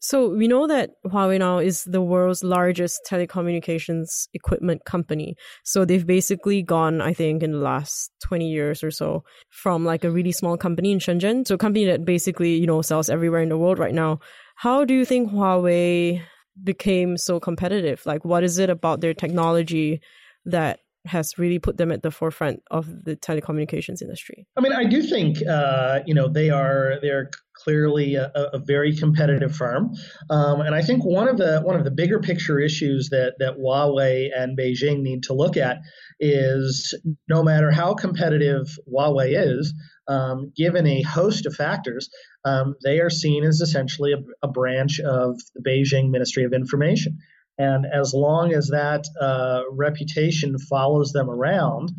So 0.00 0.28
we 0.28 0.46
know 0.46 0.66
that 0.66 0.90
Huawei 1.06 1.38
now 1.38 1.58
is 1.58 1.84
the 1.84 2.00
world's 2.00 2.44
largest 2.44 3.00
telecommunications 3.08 4.28
equipment 4.32 4.84
company. 4.84 5.34
So 5.64 5.84
they've 5.84 6.06
basically 6.06 6.62
gone, 6.62 7.00
I 7.00 7.12
think, 7.12 7.42
in 7.42 7.52
the 7.52 7.58
last 7.58 8.12
20 8.22 8.48
years 8.48 8.84
or 8.84 8.90
so 8.90 9.24
from 9.50 9.84
like 9.84 10.04
a 10.04 10.10
really 10.10 10.32
small 10.32 10.56
company 10.56 10.92
in 10.92 10.98
Shenzhen 10.98 11.44
to 11.46 11.54
a 11.54 11.58
company 11.58 11.84
that 11.86 12.04
basically, 12.04 12.54
you 12.54 12.66
know, 12.66 12.82
sells 12.82 13.10
everywhere 13.10 13.42
in 13.42 13.48
the 13.48 13.58
world 13.58 13.78
right 13.78 13.94
now. 13.94 14.20
How 14.54 14.84
do 14.84 14.94
you 14.94 15.04
think 15.04 15.30
Huawei 15.30 16.22
became 16.62 17.16
so 17.16 17.40
competitive? 17.40 18.04
Like 18.06 18.24
what 18.24 18.44
is 18.44 18.58
it 18.58 18.70
about 18.70 19.00
their 19.00 19.14
technology 19.14 20.00
that 20.44 20.80
has 21.08 21.38
really 21.38 21.58
put 21.58 21.76
them 21.76 21.90
at 21.90 22.02
the 22.02 22.10
forefront 22.10 22.62
of 22.70 23.04
the 23.04 23.16
telecommunications 23.16 24.02
industry. 24.02 24.46
I 24.56 24.60
mean, 24.60 24.72
I 24.72 24.84
do 24.84 25.02
think 25.02 25.38
uh, 25.46 26.00
you 26.06 26.14
know 26.14 26.28
they 26.28 26.50
are 26.50 26.98
they're 27.02 27.30
clearly 27.54 28.14
a, 28.14 28.30
a 28.52 28.58
very 28.58 28.94
competitive 28.94 29.54
firm, 29.54 29.90
um, 30.30 30.60
and 30.60 30.74
I 30.74 30.82
think 30.82 31.04
one 31.04 31.28
of 31.28 31.36
the 31.36 31.60
one 31.62 31.76
of 31.76 31.84
the 31.84 31.90
bigger 31.90 32.20
picture 32.20 32.58
issues 32.58 33.08
that 33.10 33.34
that 33.38 33.58
Huawei 33.58 34.28
and 34.36 34.56
Beijing 34.56 35.02
need 35.02 35.24
to 35.24 35.32
look 35.32 35.56
at 35.56 35.78
is 36.20 36.94
no 37.28 37.42
matter 37.42 37.70
how 37.70 37.94
competitive 37.94 38.78
Huawei 38.92 39.32
is, 39.36 39.74
um, 40.08 40.52
given 40.56 40.86
a 40.86 41.02
host 41.02 41.46
of 41.46 41.54
factors, 41.54 42.08
um, 42.44 42.74
they 42.82 43.00
are 43.00 43.10
seen 43.10 43.44
as 43.44 43.60
essentially 43.60 44.12
a, 44.12 44.18
a 44.42 44.48
branch 44.48 45.00
of 45.00 45.38
the 45.54 45.62
Beijing 45.62 46.10
Ministry 46.10 46.44
of 46.44 46.52
Information. 46.52 47.18
And 47.58 47.86
as 47.86 48.14
long 48.14 48.52
as 48.52 48.68
that 48.68 49.04
uh, 49.20 49.62
reputation 49.72 50.58
follows 50.58 51.12
them 51.12 51.28
around, 51.28 51.90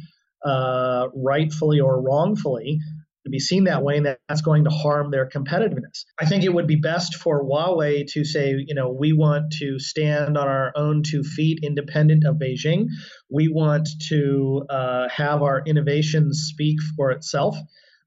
uh, 0.45 1.07
rightfully 1.13 1.81
or 1.81 2.01
wrongfully, 2.01 2.79
to 3.25 3.29
be 3.29 3.39
seen 3.39 3.65
that 3.65 3.83
way, 3.83 3.97
and 3.97 4.17
that's 4.27 4.41
going 4.41 4.63
to 4.63 4.69
harm 4.69 5.11
their 5.11 5.27
competitiveness. 5.27 6.05
I 6.19 6.25
think 6.25 6.43
it 6.43 6.53
would 6.53 6.67
be 6.67 6.77
best 6.77 7.15
for 7.15 7.43
Huawei 7.43 8.07
to 8.13 8.23
say, 8.23 8.55
you 8.65 8.73
know, 8.73 8.91
we 8.97 9.11
want 9.11 9.51
to 9.59 9.77
stand 9.79 10.37
on 10.37 10.47
our 10.47 10.71
own 10.75 11.03
two 11.03 11.23
feet, 11.23 11.59
independent 11.61 12.23
of 12.25 12.37
Beijing. 12.37 12.85
We 13.29 13.49
want 13.49 13.89
to 14.07 14.63
uh, 14.69 15.09
have 15.09 15.41
our 15.41 15.61
innovations 15.65 16.47
speak 16.49 16.77
for 16.95 17.11
itself. 17.11 17.57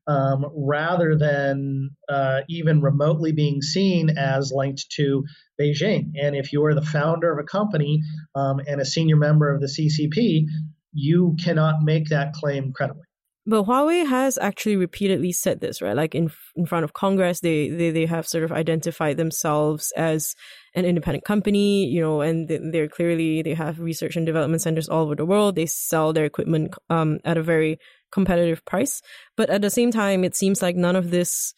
Um, 0.08 0.46
rather 0.56 1.16
than 1.16 1.90
uh, 2.08 2.40
even 2.48 2.80
remotely 2.80 3.30
being 3.30 3.62
seen 3.62 4.10
as 4.10 4.50
linked 4.52 4.90
to 4.96 5.22
Beijing. 5.60 6.12
And 6.20 6.34
if 6.34 6.52
you 6.52 6.64
are 6.64 6.74
the 6.74 6.82
founder 6.82 7.32
of 7.32 7.38
a 7.38 7.46
company 7.46 8.02
um, 8.34 8.60
and 8.66 8.80
a 8.80 8.84
senior 8.84 9.16
member 9.16 9.54
of 9.54 9.60
the 9.60 9.68
CCP, 9.68 10.46
you 10.92 11.36
cannot 11.42 11.82
make 11.82 12.08
that 12.08 12.32
claim 12.32 12.72
credibly. 12.72 13.04
But 13.44 13.64
Huawei 13.64 14.06
has 14.06 14.38
actually 14.38 14.76
repeatedly 14.76 15.32
said 15.32 15.60
this, 15.60 15.82
right? 15.82 15.96
Like 15.96 16.14
in 16.14 16.30
in 16.54 16.64
front 16.64 16.84
of 16.84 16.92
Congress, 16.92 17.40
they 17.40 17.68
they 17.68 17.90
they 17.90 18.06
have 18.06 18.28
sort 18.28 18.44
of 18.44 18.52
identified 18.52 19.16
themselves 19.16 19.92
as 19.96 20.36
an 20.76 20.84
independent 20.84 21.24
company, 21.24 21.86
you 21.86 22.00
know, 22.00 22.20
and 22.20 22.48
they're 22.48 22.88
clearly 22.88 23.42
they 23.42 23.54
have 23.54 23.80
research 23.80 24.14
and 24.14 24.24
development 24.24 24.62
centers 24.62 24.88
all 24.88 25.02
over 25.02 25.16
the 25.16 25.26
world. 25.26 25.56
They 25.56 25.66
sell 25.66 26.12
their 26.12 26.24
equipment 26.24 26.74
um, 26.88 27.18
at 27.24 27.36
a 27.36 27.42
very 27.42 27.78
competitive 28.12 28.64
price, 28.64 29.02
but 29.36 29.50
at 29.50 29.62
the 29.62 29.70
same 29.70 29.90
time, 29.90 30.24
it 30.24 30.36
seems 30.36 30.62
like 30.62 30.76
none 30.76 30.96
of 30.96 31.10
this 31.10 31.54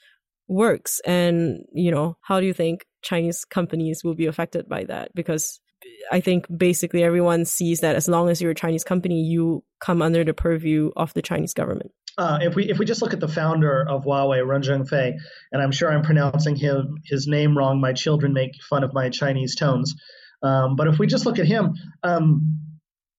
works. 0.48 1.00
And 1.04 1.64
you 1.72 1.90
know, 1.90 2.16
how 2.22 2.40
do 2.40 2.46
you 2.46 2.54
think 2.54 2.86
Chinese 3.02 3.44
companies 3.44 4.02
will 4.02 4.14
be 4.14 4.26
affected 4.26 4.68
by 4.68 4.84
that 4.84 5.14
because 5.14 5.60
I 6.10 6.20
think 6.20 6.46
basically 6.54 7.02
everyone 7.02 7.44
sees 7.44 7.80
that 7.80 7.96
as 7.96 8.08
long 8.08 8.28
as 8.28 8.40
you're 8.40 8.52
a 8.52 8.54
Chinese 8.54 8.84
company, 8.84 9.22
you 9.22 9.64
come 9.80 10.02
under 10.02 10.24
the 10.24 10.34
purview 10.34 10.90
of 10.96 11.12
the 11.14 11.22
Chinese 11.22 11.54
government. 11.54 11.92
Uh, 12.16 12.38
if 12.42 12.54
we 12.54 12.70
if 12.70 12.78
we 12.78 12.84
just 12.84 13.02
look 13.02 13.12
at 13.12 13.20
the 13.20 13.28
founder 13.28 13.84
of 13.88 14.04
Huawei, 14.04 14.46
Ren 14.46 14.62
Zhengfei, 14.62 15.14
and 15.52 15.62
I'm 15.62 15.72
sure 15.72 15.92
I'm 15.92 16.02
pronouncing 16.02 16.54
him 16.54 16.98
his 17.04 17.26
name 17.26 17.58
wrong. 17.58 17.80
My 17.80 17.92
children 17.92 18.32
make 18.32 18.52
fun 18.68 18.84
of 18.84 18.94
my 18.94 19.10
Chinese 19.10 19.56
tones, 19.56 19.94
um, 20.42 20.76
but 20.76 20.86
if 20.86 20.98
we 20.98 21.08
just 21.08 21.26
look 21.26 21.40
at 21.40 21.46
him, 21.46 21.74
um, 22.04 22.63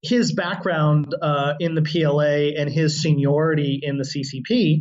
his 0.05 0.33
background 0.33 1.13
uh, 1.19 1.53
in 1.59 1.75
the 1.75 1.81
PLA 1.81 2.59
and 2.59 2.69
his 2.69 3.01
seniority 3.01 3.79
in 3.81 3.97
the 3.97 4.03
CCP 4.03 4.79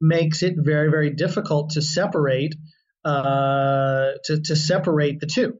makes 0.00 0.42
it 0.42 0.54
very, 0.56 0.90
very 0.90 1.10
difficult 1.10 1.70
to 1.70 1.82
separate 1.82 2.54
uh, 3.04 4.12
to, 4.24 4.40
to 4.40 4.56
separate 4.56 5.20
the 5.20 5.26
two. 5.26 5.58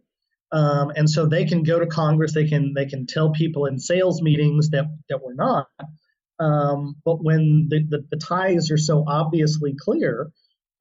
Um, 0.52 0.92
and 0.94 1.08
so 1.08 1.26
they 1.26 1.44
can 1.44 1.62
go 1.62 1.78
to 1.78 1.86
Congress, 1.86 2.34
they 2.34 2.46
can 2.46 2.72
they 2.74 2.86
can 2.86 3.06
tell 3.06 3.32
people 3.32 3.66
in 3.66 3.78
sales 3.78 4.22
meetings 4.22 4.70
that 4.70 4.86
that 5.08 5.20
we're 5.22 5.34
not. 5.34 5.68
Um, 6.38 6.96
but 7.04 7.22
when 7.22 7.68
the, 7.70 7.84
the, 7.88 8.04
the, 8.10 8.16
ties 8.18 8.70
are 8.70 8.76
so 8.76 9.04
obviously 9.06 9.74
clear, 9.78 10.30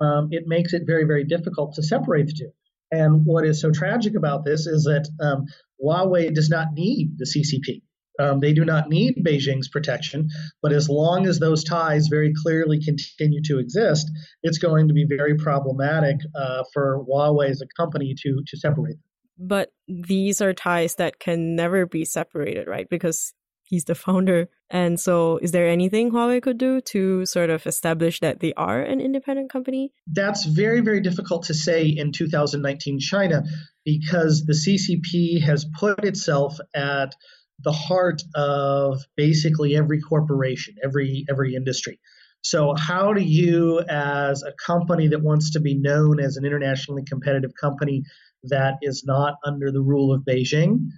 um, 0.02 0.30
it 0.32 0.44
makes 0.48 0.74
it 0.74 0.84
very 0.86 1.06
very 1.06 1.24
difficult 1.24 1.76
to 1.76 1.84
separate 1.84 2.28
the 2.28 2.34
two. 2.34 2.52
And 2.92 3.26
what 3.26 3.46
is 3.46 3.62
so 3.62 3.72
tragic 3.72 4.16
about 4.16 4.46
this 4.46 4.68
is 4.68 4.84
that 4.84 5.08
um, 5.20 5.46
Huawei 5.84 6.34
does 6.34 6.50
not 6.50 6.74
need 6.74 7.18
the 7.18 7.26
CCP. 7.26 7.82
Um, 8.20 8.40
they 8.40 8.54
do 8.54 8.66
not 8.66 8.90
need 8.90 9.24
Beijing's 9.26 9.68
protection, 9.68 10.30
but 10.62 10.72
as 10.72 10.90
long 10.90 11.28
as 11.28 11.40
those 11.40 11.64
ties 11.64 12.08
very 12.08 12.34
clearly 12.44 12.82
continue 12.82 13.42
to 13.46 13.60
exist, 13.60 14.10
it's 14.44 14.58
going 14.58 14.88
to 14.88 14.94
be 14.94 15.06
very 15.06 15.36
problematic 15.36 16.18
uh, 16.36 16.64
for 16.74 17.04
Huawei 17.08 17.50
as 17.50 17.62
a 17.62 17.68
company 17.76 18.16
to 18.24 18.44
to 18.48 18.58
separate 18.58 18.96
them. 18.96 19.04
But 19.38 19.74
these 19.88 20.42
are 20.42 20.54
ties 20.54 20.96
that 20.96 21.20
can 21.20 21.56
never 21.56 21.86
be 21.86 22.06
separated, 22.06 22.68
right? 22.68 22.90
Because 22.90 23.34
he's 23.66 23.86
the 23.86 23.96
founder. 23.96 24.48
And 24.70 25.00
so, 25.00 25.38
is 25.38 25.52
there 25.52 25.68
anything 25.68 26.12
Huawei 26.12 26.42
could 26.42 26.58
do 26.58 26.82
to 26.82 27.26
sort 27.26 27.50
of 27.50 27.68
establish 27.68 28.20
that 28.22 28.40
they 28.40 28.54
are 28.54 28.82
an 28.82 29.02
independent 29.02 29.52
company? 29.52 29.92
That's 30.08 30.46
very, 30.46 30.82
very 30.82 31.02
difficult 31.02 31.44
to 31.46 31.54
say 31.54 31.86
in 31.88 32.12
2019 32.12 33.00
China 33.00 33.44
because 33.84 34.46
the 34.46 34.54
CCP 34.54 35.44
has 35.44 35.66
put 35.80 36.04
itself 36.04 36.58
at 36.74 37.14
the 37.60 37.72
heart 37.72 38.22
of 38.36 39.02
basically 39.16 39.76
every 39.76 40.02
corporation, 40.02 40.76
every 40.84 41.26
every 41.30 41.56
industry. 41.56 42.00
So 42.42 42.76
how 42.76 43.14
do 43.14 43.22
you 43.22 43.82
as 43.90 44.44
a 44.44 44.54
company 44.64 45.08
that 45.08 45.24
wants 45.24 45.52
to 45.52 45.60
be 45.60 45.76
known 45.76 46.20
as 46.20 46.38
an 46.38 46.46
internationally 46.46 47.04
competitive 47.04 47.52
company 47.60 48.04
that 48.44 48.76
is 48.84 49.04
not 49.06 49.36
under 49.44 49.72
the 49.72 49.82
rule 49.82 50.14
of 50.14 50.22
Beijing 50.22 50.90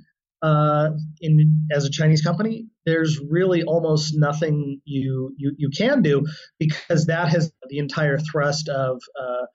uh, 0.41 0.89
in 1.21 1.67
as 1.71 1.85
a 1.85 1.89
Chinese 1.89 2.21
company, 2.21 2.67
there's 2.85 3.19
really 3.19 3.63
almost 3.63 4.13
nothing 4.15 4.81
you 4.85 5.33
you, 5.37 5.53
you 5.57 5.69
can 5.69 6.01
do 6.01 6.25
because 6.59 7.07
that 7.07 7.29
has 7.29 7.51
the 7.69 7.79
entire 7.79 8.17
thrust 8.19 8.69
of 8.69 9.01
uh, 9.19 9.45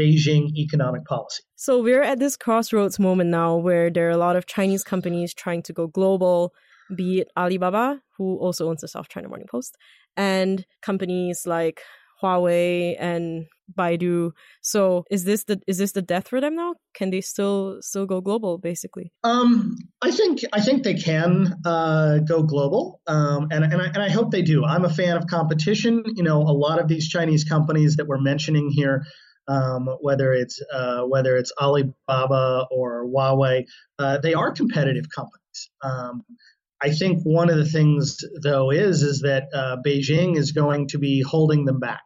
Beijing 0.00 0.56
economic 0.56 1.04
policy. 1.04 1.42
So 1.56 1.82
we're 1.82 2.02
at 2.02 2.18
this 2.18 2.36
crossroads 2.36 2.98
moment 2.98 3.30
now 3.30 3.56
where 3.56 3.90
there 3.90 4.06
are 4.08 4.10
a 4.10 4.16
lot 4.16 4.36
of 4.36 4.46
Chinese 4.46 4.82
companies 4.82 5.34
trying 5.34 5.62
to 5.64 5.72
go 5.72 5.86
global, 5.86 6.52
be 6.94 7.20
it 7.20 7.28
Alibaba, 7.36 8.00
who 8.16 8.38
also 8.38 8.68
owns 8.68 8.80
the 8.80 8.88
South 8.88 9.08
China 9.08 9.28
Morning 9.28 9.48
Post, 9.50 9.76
and 10.16 10.64
companies 10.82 11.42
like 11.46 11.82
Huawei 12.22 12.96
and 12.98 13.46
Baidu. 13.78 14.32
So 14.62 15.04
is 15.10 15.24
this 15.24 15.44
the 15.44 15.60
is 15.66 15.78
this 15.78 15.92
the 15.92 16.02
death 16.02 16.28
for 16.28 16.40
them 16.40 16.56
now? 16.56 16.74
Can 16.94 17.10
they 17.10 17.20
still 17.20 17.78
still 17.80 18.06
go 18.06 18.20
global 18.20 18.58
basically? 18.58 19.12
Um, 19.22 19.76
I 20.02 20.10
think 20.10 20.40
I 20.52 20.60
think 20.60 20.82
they 20.82 20.94
can 20.94 21.54
uh, 21.64 22.18
go 22.18 22.42
global, 22.42 23.00
um, 23.06 23.48
and 23.50 23.64
and 23.64 23.80
I, 23.80 23.86
and 23.86 24.02
I 24.02 24.08
hope 24.10 24.30
they 24.30 24.42
do. 24.42 24.64
I'm 24.64 24.84
a 24.84 24.90
fan 24.90 25.16
of 25.16 25.26
competition. 25.26 26.02
You 26.06 26.24
know, 26.24 26.38
a 26.42 26.56
lot 26.66 26.80
of 26.80 26.88
these 26.88 27.08
Chinese 27.08 27.44
companies 27.44 27.96
that 27.96 28.06
we're 28.06 28.20
mentioning 28.20 28.70
here 28.70 29.04
um, 29.50 29.88
whether 30.00 30.32
it's 30.32 30.62
uh, 30.72 31.02
whether 31.02 31.36
it's 31.36 31.52
Alibaba 31.60 32.66
or 32.70 33.04
Huawei, 33.06 33.66
uh, 33.98 34.18
they 34.18 34.34
are 34.34 34.52
competitive 34.52 35.06
companies. 35.14 35.70
Um, 35.82 36.22
I 36.82 36.92
think 36.92 37.22
one 37.24 37.50
of 37.50 37.56
the 37.56 37.66
things, 37.66 38.18
though, 38.42 38.70
is 38.70 39.02
is 39.02 39.20
that 39.22 39.48
uh, 39.52 39.76
Beijing 39.84 40.36
is 40.36 40.52
going 40.52 40.88
to 40.88 40.98
be 40.98 41.22
holding 41.22 41.64
them 41.64 41.80
back. 41.80 42.02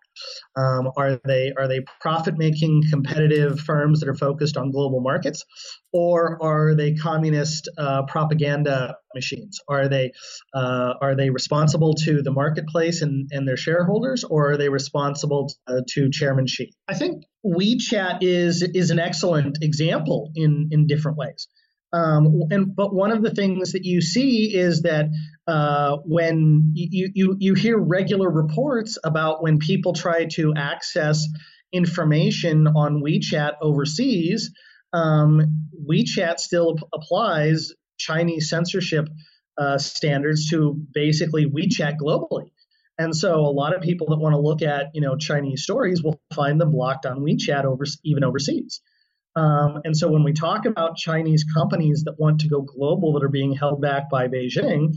Um, 0.56 0.90
are 0.96 1.20
they 1.24 1.52
are 1.56 1.68
they 1.68 1.80
profit 2.00 2.36
making 2.38 2.84
competitive 2.90 3.60
firms 3.60 4.00
that 4.00 4.08
are 4.08 4.14
focused 4.14 4.56
on 4.56 4.70
global 4.70 5.00
markets, 5.00 5.44
or 5.92 6.42
are 6.42 6.74
they 6.74 6.94
communist 6.94 7.68
uh, 7.78 8.02
propaganda 8.04 8.96
machines? 9.14 9.60
Are 9.68 9.88
they 9.88 10.12
uh, 10.54 10.94
are 11.00 11.14
they 11.14 11.30
responsible 11.30 11.94
to 12.04 12.22
the 12.22 12.32
marketplace 12.32 13.02
and, 13.02 13.28
and 13.32 13.46
their 13.46 13.56
shareholders, 13.56 14.24
or 14.24 14.52
are 14.52 14.56
they 14.56 14.68
responsible 14.68 15.48
to, 15.48 15.74
uh, 15.74 15.80
to 15.90 16.10
Chairman 16.10 16.46
Xi? 16.46 16.72
I 16.88 16.94
think 16.94 17.24
WeChat 17.44 18.18
is 18.22 18.62
is 18.62 18.90
an 18.90 18.98
excellent 18.98 19.58
example 19.62 20.30
in 20.34 20.68
in 20.70 20.86
different 20.86 21.18
ways. 21.18 21.48
Um, 21.94 22.42
and 22.50 22.74
but 22.74 22.92
one 22.92 23.12
of 23.12 23.22
the 23.22 23.30
things 23.30 23.72
that 23.72 23.84
you 23.84 24.00
see 24.00 24.52
is 24.52 24.82
that 24.82 25.06
uh, 25.46 25.98
when 26.04 26.72
you, 26.74 27.10
you 27.14 27.36
you 27.38 27.54
hear 27.54 27.78
regular 27.78 28.28
reports 28.28 28.98
about 29.04 29.44
when 29.44 29.58
people 29.58 29.92
try 29.92 30.24
to 30.32 30.54
access 30.56 31.24
information 31.72 32.66
on 32.66 33.00
WeChat 33.00 33.52
overseas, 33.62 34.50
um, 34.92 35.68
WeChat 35.88 36.40
still 36.40 36.76
applies 36.92 37.70
Chinese 37.96 38.50
censorship 38.50 39.08
uh, 39.56 39.78
standards 39.78 40.50
to 40.50 40.76
basically 40.92 41.46
WeChat 41.46 41.94
globally. 42.02 42.50
And 42.98 43.14
so 43.14 43.36
a 43.36 43.54
lot 43.54 43.74
of 43.74 43.82
people 43.82 44.08
that 44.08 44.18
want 44.18 44.32
to 44.32 44.40
look 44.40 44.62
at 44.62 44.86
you 44.94 45.00
know 45.00 45.14
Chinese 45.16 45.62
stories 45.62 46.02
will 46.02 46.20
find 46.34 46.60
them 46.60 46.72
blocked 46.72 47.06
on 47.06 47.20
WeChat 47.20 47.64
over 47.64 47.84
even 48.02 48.24
overseas. 48.24 48.80
Um, 49.36 49.80
and 49.84 49.96
so 49.96 50.08
when 50.08 50.22
we 50.22 50.32
talk 50.32 50.64
about 50.64 50.96
Chinese 50.96 51.44
companies 51.44 52.04
that 52.04 52.18
want 52.18 52.40
to 52.40 52.48
go 52.48 52.62
global 52.62 53.12
that 53.14 53.24
are 53.24 53.28
being 53.28 53.52
held 53.52 53.80
back 53.80 54.08
by 54.08 54.28
Beijing, 54.28 54.94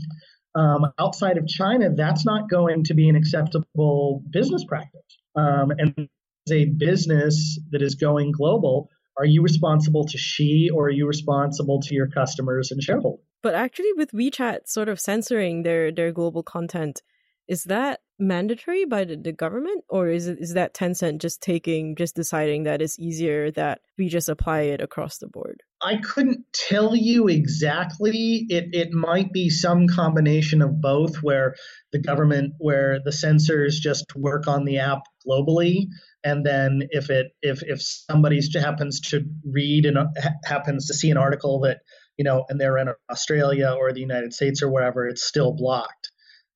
um, 0.54 0.86
outside 0.98 1.38
of 1.38 1.46
China, 1.46 1.90
that's 1.94 2.24
not 2.24 2.48
going 2.48 2.84
to 2.84 2.94
be 2.94 3.08
an 3.08 3.16
acceptable 3.16 4.22
business 4.30 4.64
practice. 4.64 5.02
Um, 5.34 5.72
and 5.76 6.08
as 6.46 6.52
a 6.52 6.64
business 6.66 7.58
that 7.70 7.82
is 7.82 7.96
going 7.96 8.32
global, 8.32 8.88
are 9.18 9.26
you 9.26 9.42
responsible 9.42 10.04
to 10.04 10.16
Xi 10.16 10.70
or 10.72 10.86
are 10.86 10.90
you 10.90 11.06
responsible 11.06 11.80
to 11.82 11.94
your 11.94 12.06
customers 12.06 12.70
and 12.70 12.82
shareholders? 12.82 13.24
But 13.42 13.54
actually, 13.54 13.92
with 13.96 14.12
WeChat 14.12 14.68
sort 14.68 14.88
of 14.88 15.00
censoring 15.00 15.62
their 15.62 15.92
their 15.92 16.12
global 16.12 16.42
content, 16.42 17.02
is 17.48 17.64
that 17.64 18.00
mandatory 18.18 18.84
by 18.84 19.04
the, 19.04 19.16
the 19.16 19.32
government 19.32 19.84
or 19.88 20.08
is 20.08 20.26
it 20.26 20.38
is 20.40 20.54
that 20.54 20.74
Tencent 20.74 21.18
just 21.18 21.40
taking 21.40 21.94
just 21.96 22.14
deciding 22.14 22.64
that 22.64 22.82
it's 22.82 22.98
easier 22.98 23.50
that 23.52 23.80
we 23.96 24.08
just 24.08 24.28
apply 24.28 24.62
it 24.62 24.80
across 24.80 25.18
the 25.18 25.28
board? 25.28 25.62
I 25.80 25.96
couldn't 25.96 26.44
tell 26.52 26.94
you 26.94 27.28
exactly. 27.28 28.44
It 28.48 28.70
it 28.72 28.92
might 28.92 29.32
be 29.32 29.48
some 29.48 29.86
combination 29.86 30.62
of 30.62 30.80
both 30.80 31.22
where 31.22 31.54
the 31.92 32.00
government 32.00 32.54
where 32.58 32.98
the 33.02 33.12
censors 33.12 33.80
just 33.80 34.04
work 34.14 34.46
on 34.46 34.64
the 34.64 34.78
app 34.78 35.02
globally 35.26 35.86
and 36.24 36.44
then 36.44 36.82
if 36.90 37.08
it 37.10 37.28
if 37.40 37.62
if 37.62 37.80
somebody 37.80 38.40
happens 38.54 39.00
to 39.00 39.24
read 39.44 39.86
and 39.86 39.98
happens 40.44 40.86
to 40.86 40.94
see 40.94 41.10
an 41.10 41.16
article 41.16 41.60
that 41.60 41.78
you 42.16 42.24
know 42.24 42.44
and 42.48 42.60
they're 42.60 42.78
in 42.78 42.88
Australia 43.10 43.74
or 43.78 43.92
the 43.92 44.00
United 44.00 44.34
States 44.34 44.62
or 44.62 44.70
wherever 44.70 45.06
it's 45.06 45.24
still 45.24 45.54
blocked 45.54 46.10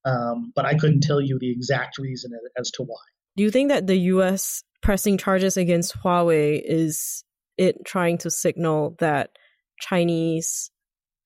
um, 0.05 0.53
but 0.55 0.65
I 0.65 0.75
couldn't 0.75 1.03
tell 1.03 1.21
you 1.21 1.39
the 1.39 1.51
exact 1.51 1.99
reason 1.99 2.33
as 2.59 2.71
to 2.73 2.83
why. 2.83 3.01
Do 3.37 3.43
you 3.43 3.51
think 3.51 3.71
that 3.71 3.87
the 3.87 3.97
U.S. 3.97 4.63
pressing 4.83 5.19
charges 5.19 5.57
against 5.57 5.97
Huawei 5.99 6.61
is 6.63 7.25
it 7.57 7.85
trying 7.85 8.19
to 8.19 8.31
signal 8.31 8.97
that 8.99 9.31
Chinese 9.81 10.71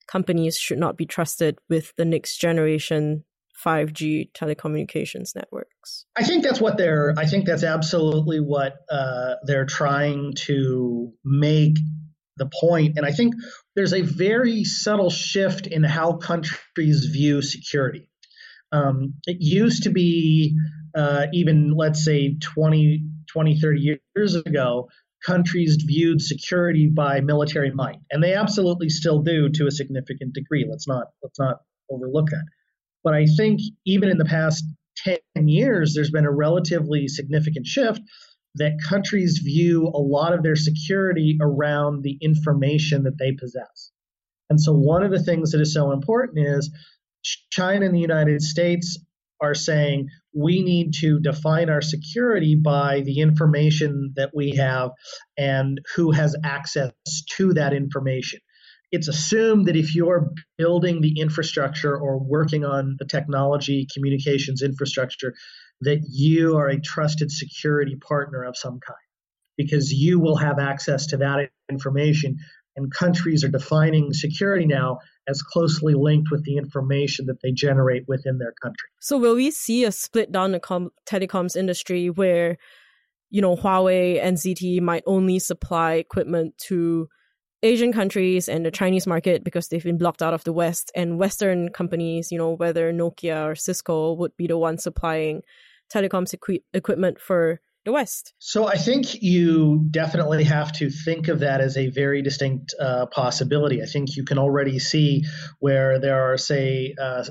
companies 0.07 0.57
should 0.57 0.77
not 0.77 0.97
be 0.97 1.05
trusted 1.05 1.59
with 1.69 1.93
the 1.97 2.05
next 2.05 2.37
generation 2.37 3.23
5G 3.63 4.31
telecommunications 4.33 5.35
networks? 5.35 6.05
I 6.15 6.23
think 6.23 6.43
that's 6.43 6.61
what 6.61 6.77
they're. 6.77 7.13
I 7.17 7.25
think 7.25 7.45
that's 7.45 7.63
absolutely 7.63 8.39
what 8.39 8.75
uh, 8.89 9.35
they're 9.43 9.65
trying 9.65 10.33
to 10.45 11.11
make 11.25 11.77
the 12.37 12.49
point. 12.61 12.97
And 12.97 13.05
I 13.05 13.11
think 13.11 13.33
there's 13.75 13.93
a 13.93 14.01
very 14.01 14.63
subtle 14.63 15.09
shift 15.09 15.67
in 15.67 15.83
how 15.83 16.13
countries 16.13 17.05
view 17.11 17.41
security. 17.41 18.09
Um, 18.71 19.13
it 19.25 19.37
used 19.39 19.83
to 19.83 19.89
be 19.89 20.55
uh, 20.95 21.27
even, 21.33 21.73
let's 21.75 22.03
say, 22.03 22.37
20, 22.39 23.03
20, 23.31 23.59
30 23.59 23.99
years 24.15 24.35
ago, 24.35 24.89
countries 25.25 25.77
viewed 25.85 26.21
security 26.21 26.87
by 26.87 27.21
military 27.21 27.71
might, 27.71 27.97
and 28.11 28.23
they 28.23 28.33
absolutely 28.33 28.89
still 28.89 29.21
do 29.21 29.49
to 29.49 29.67
a 29.67 29.71
significant 29.71 30.33
degree. 30.33 30.65
Let's 30.69 30.87
not 30.87 31.07
let's 31.23 31.39
not 31.39 31.61
overlook 31.89 32.29
that. 32.29 32.45
But 33.03 33.13
I 33.13 33.25
think 33.25 33.61
even 33.85 34.09
in 34.09 34.17
the 34.17 34.25
past 34.25 34.65
10 34.97 35.47
years, 35.47 35.93
there's 35.93 36.11
been 36.11 36.25
a 36.25 36.31
relatively 36.31 37.07
significant 37.07 37.65
shift 37.65 38.01
that 38.55 38.77
countries 38.87 39.39
view 39.43 39.87
a 39.87 39.99
lot 39.99 40.33
of 40.33 40.43
their 40.43 40.55
security 40.55 41.37
around 41.41 42.01
the 42.03 42.17
information 42.21 43.03
that 43.03 43.17
they 43.19 43.31
possess. 43.31 43.91
And 44.49 44.59
so 44.59 44.73
one 44.73 45.03
of 45.03 45.11
the 45.11 45.21
things 45.21 45.51
that 45.51 45.61
is 45.61 45.73
so 45.73 45.91
important 45.91 46.39
is 46.39 46.71
China 47.49 47.85
and 47.85 47.95
the 47.95 47.99
United 47.99 48.41
States 48.41 48.99
are 49.41 49.55
saying 49.55 50.09
we 50.33 50.61
need 50.63 50.93
to 50.95 51.19
define 51.19 51.69
our 51.69 51.81
security 51.81 52.55
by 52.55 53.01
the 53.01 53.19
information 53.19 54.13
that 54.15 54.31
we 54.33 54.55
have 54.55 54.91
and 55.37 55.79
who 55.95 56.11
has 56.11 56.35
access 56.43 56.91
to 57.35 57.53
that 57.53 57.73
information. 57.73 58.39
it's 58.91 59.09
assumed 59.09 59.67
that 59.67 59.75
if 59.75 59.93
you're 59.95 60.31
building 60.57 61.01
the 61.01 61.19
infrastructure 61.19 61.95
or 61.97 62.17
working 62.19 62.63
on 62.63 62.95
the 62.99 63.05
technology 63.05 63.85
communications 63.93 64.61
infrastructure, 64.61 65.33
that 65.81 65.99
you 66.09 66.55
are 66.55 66.69
a 66.69 66.79
trusted 66.79 67.29
security 67.29 67.97
partner 67.97 68.43
of 68.43 68.55
some 68.55 68.79
kind 68.79 69.07
because 69.57 69.91
you 69.91 70.19
will 70.19 70.37
have 70.37 70.59
access 70.59 71.07
to 71.07 71.17
that 71.17 71.49
information. 71.69 72.37
And 72.77 72.91
countries 72.91 73.43
are 73.43 73.49
defining 73.49 74.13
security 74.13 74.65
now 74.65 74.99
as 75.27 75.41
closely 75.41 75.95
linked 75.95 76.29
with 76.31 76.45
the 76.45 76.57
information 76.57 77.25
that 77.25 77.41
they 77.41 77.51
generate 77.51 78.07
within 78.07 78.37
their 78.37 78.53
country. 78.61 78.87
So, 78.99 79.17
will 79.17 79.35
we 79.35 79.51
see 79.51 79.83
a 79.83 79.91
split 79.91 80.31
down 80.31 80.51
the 80.51 80.59
com- 80.59 80.91
telecoms 81.05 81.55
industry 81.55 82.09
where, 82.09 82.57
you 83.29 83.41
know, 83.41 83.55
Huawei 83.55 84.23
and 84.23 84.37
ZTE 84.37 84.79
might 84.81 85.03
only 85.05 85.39
supply 85.39 85.93
equipment 85.93 86.57
to 86.67 87.09
Asian 87.63 87.91
countries 87.91 88.47
and 88.47 88.65
the 88.65 88.71
Chinese 88.71 89.07
market 89.07 89.43
because 89.43 89.67
they've 89.67 89.83
been 89.83 89.97
blocked 89.97 90.21
out 90.21 90.33
of 90.33 90.43
the 90.43 90.53
West, 90.53 90.91
and 90.95 91.17
Western 91.17 91.69
companies, 91.69 92.31
you 92.31 92.37
know, 92.37 92.51
whether 92.51 92.93
Nokia 92.93 93.47
or 93.47 93.55
Cisco, 93.55 94.13
would 94.13 94.37
be 94.37 94.47
the 94.47 94.57
ones 94.57 94.83
supplying 94.83 95.41
telecoms 95.91 96.33
equi- 96.33 96.63
equipment 96.73 97.19
for 97.19 97.59
the 97.87 97.93
West. 97.93 98.33
So 98.37 98.67
I 98.67 98.75
think 98.75 99.21
you 99.23 99.87
definitely 99.89 100.43
have 100.43 100.73
to 100.73 100.89
think 100.89 101.29
of 101.29 101.39
that 101.39 101.61
as 101.61 101.77
a 101.77 101.87
very 101.87 102.21
distinct 102.21 102.75
uh, 102.79 103.05
possibility. 103.05 103.81
I 103.81 103.85
think 103.85 104.17
you 104.17 104.25
can 104.25 104.37
already 104.37 104.77
see 104.77 105.23
where 105.59 105.97
there 105.97 106.21
are, 106.21 106.37
say, 106.37 106.93
uh, 107.01 107.23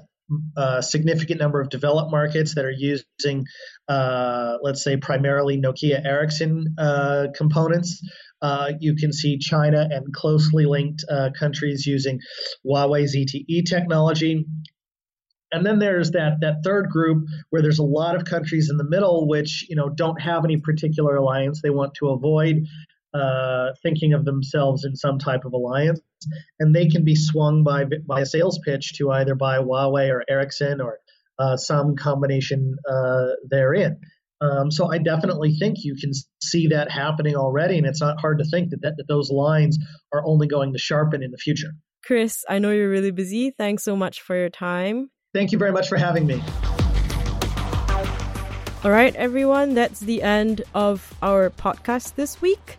a 0.57 0.83
significant 0.83 1.41
number 1.41 1.61
of 1.61 1.69
developed 1.69 2.11
markets 2.11 2.55
that 2.55 2.65
are 2.65 2.71
using, 2.71 3.45
uh, 3.87 4.57
let's 4.63 4.83
say, 4.83 4.97
primarily 4.97 5.59
Nokia 5.59 6.03
Ericsson 6.05 6.75
uh, 6.79 7.27
components. 7.37 8.01
Uh, 8.41 8.73
you 8.81 8.97
can 8.97 9.13
see 9.13 9.39
China 9.39 9.87
and 9.91 10.13
closely 10.15 10.65
linked 10.65 11.05
uh, 11.11 11.31
countries 11.39 11.87
using 11.87 12.19
Huawei 12.67 13.05
ZTE 13.05 13.67
technology. 13.67 14.47
And 15.57 15.67
then 15.67 15.79
there's 15.79 16.13
that 16.13 16.39
that 16.41 16.63
third 16.65 16.91
group 16.91 17.27
where 17.51 17.63
there's 17.63 17.79
a 17.79 17.85
lot 17.85 18.15
of 18.15 18.25
countries 18.25 18.69
in 18.71 18.77
the 18.77 18.85
middle 18.85 19.27
which 19.27 19.67
you 19.69 19.77
know 19.77 19.89
don't 19.89 20.21
have 20.21 20.45
any 20.45 20.59
particular 20.59 21.17
alliance. 21.17 21.61
They 21.63 21.71
want 21.71 21.95
to 21.95 22.09
avoid 22.09 22.67
uh, 23.15 23.73
thinking 23.83 24.13
of 24.13 24.25
themselves 24.25 24.85
in 24.85 24.95
some 24.95 25.19
type 25.19 25.45
of 25.45 25.53
alliance, 25.53 26.01
and 26.61 26.75
they 26.75 26.89
can 26.89 27.05
be 27.05 27.17
swung 27.17 27.65
by 27.65 27.85
by 28.07 28.21
a 28.21 28.27
sales 28.27 28.59
pitch 28.65 28.95
to 28.99 29.11
either 29.11 29.35
buy 29.35 29.59
Huawei 29.59 30.11
or 30.11 30.25
Ericsson 30.29 30.81
or 30.81 30.99
uh, 31.39 31.57
some 31.57 31.97
combination 31.97 32.77
uh, 32.89 33.29
therein. 33.49 33.99
Um, 34.41 34.71
so 34.71 34.91
I 34.93 34.99
definitely 34.99 35.55
think 35.55 35.79
you 35.79 35.97
can 35.97 36.13
see 36.43 36.69
that 36.69 36.91
happening 36.91 37.37
already, 37.37 37.79
and 37.79 37.87
it's 37.87 38.03
not 38.03 38.21
hard 38.21 38.39
to 38.39 38.45
think 38.45 38.71
that, 38.71 38.83
that, 38.83 38.97
that 38.99 39.09
those 39.09 39.31
lines 39.31 39.79
are 40.13 40.23
only 40.27 40.47
going 40.47 40.75
to 40.75 40.79
sharpen 40.79 41.23
in 41.23 41.31
the 41.31 41.39
future. 41.39 41.71
Chris, 42.05 42.45
I 42.49 42.59
know 42.59 42.71
you're 42.71 42.91
really 42.91 43.11
busy. 43.11 43.51
Thanks 43.51 43.83
so 43.83 43.97
much 43.97 44.21
for 44.21 44.37
your 44.37 44.51
time. 44.51 45.11
Thank 45.37 45.53
you 45.53 45.59
very 45.59 45.71
much 45.71 45.91
for 45.91 45.99
having 45.99 46.27
me. 46.27 46.43
All 48.83 48.91
right, 48.91 49.15
everyone, 49.17 49.75
that's 49.75 50.01
the 50.01 50.23
end 50.23 50.63
of 50.75 51.15
our 51.21 51.51
podcast 51.51 52.15
this 52.15 52.41
week. 52.41 52.79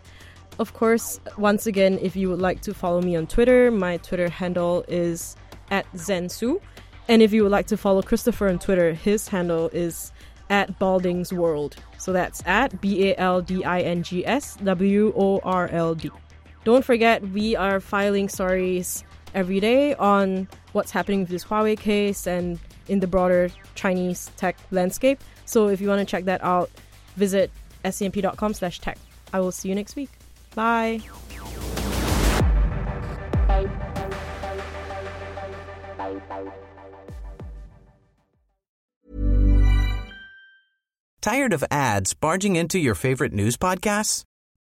Of 0.58 0.74
course, 0.74 1.20
once 1.36 1.68
again, 1.68 2.00
if 2.02 2.16
you 2.16 2.28
would 2.30 2.40
like 2.40 2.60
to 2.62 2.74
follow 2.74 3.00
me 3.00 3.14
on 3.14 3.28
Twitter, 3.28 3.70
my 3.70 3.98
Twitter 3.98 4.28
handle 4.28 4.84
is 4.88 5.36
at 5.70 5.86
Zensoo. 5.92 6.60
And 7.06 7.22
if 7.22 7.32
you 7.32 7.44
would 7.44 7.52
like 7.52 7.68
to 7.68 7.76
follow 7.76 8.02
Christopher 8.02 8.48
on 8.48 8.58
Twitter, 8.58 8.92
his 8.92 9.28
handle 9.28 9.68
is 9.72 10.10
at 10.50 10.80
Baldings 10.80 11.32
World. 11.32 11.76
So 11.98 12.12
that's 12.12 12.42
at 12.44 12.80
B 12.80 13.10
A 13.10 13.20
L 13.20 13.40
D 13.40 13.64
I 13.64 13.82
N 13.82 14.02
G 14.02 14.26
S 14.26 14.56
W 14.64 15.12
O 15.16 15.38
R 15.44 15.68
L 15.68 15.94
D. 15.94 16.10
Don't 16.64 16.84
forget, 16.84 17.22
we 17.28 17.54
are 17.54 17.78
filing 17.78 18.28
stories 18.28 19.04
every 19.34 19.60
day 19.60 19.94
on 19.94 20.48
what's 20.72 20.90
happening 20.90 21.20
with 21.20 21.28
this 21.28 21.44
Huawei 21.44 21.78
case 21.78 22.26
and 22.26 22.58
in 22.88 23.00
the 23.00 23.06
broader 23.06 23.50
Chinese 23.74 24.30
tech 24.36 24.56
landscape. 24.70 25.20
So 25.44 25.68
if 25.68 25.80
you 25.80 25.88
want 25.88 26.00
to 26.00 26.06
check 26.06 26.24
that 26.24 26.42
out, 26.42 26.70
visit 27.16 27.50
scmp.com 27.84 28.54
slash 28.54 28.80
tech. 28.80 28.98
I 29.32 29.40
will 29.40 29.52
see 29.52 29.68
you 29.68 29.74
next 29.74 29.96
week. 29.96 30.10
Bye. 30.54 31.00
Tired 41.20 41.52
of 41.52 41.64
ads 41.70 42.14
barging 42.14 42.56
into 42.56 42.78
your 42.78 42.94
favorite 42.94 43.32
news 43.32 43.56
podcasts? 43.56 44.24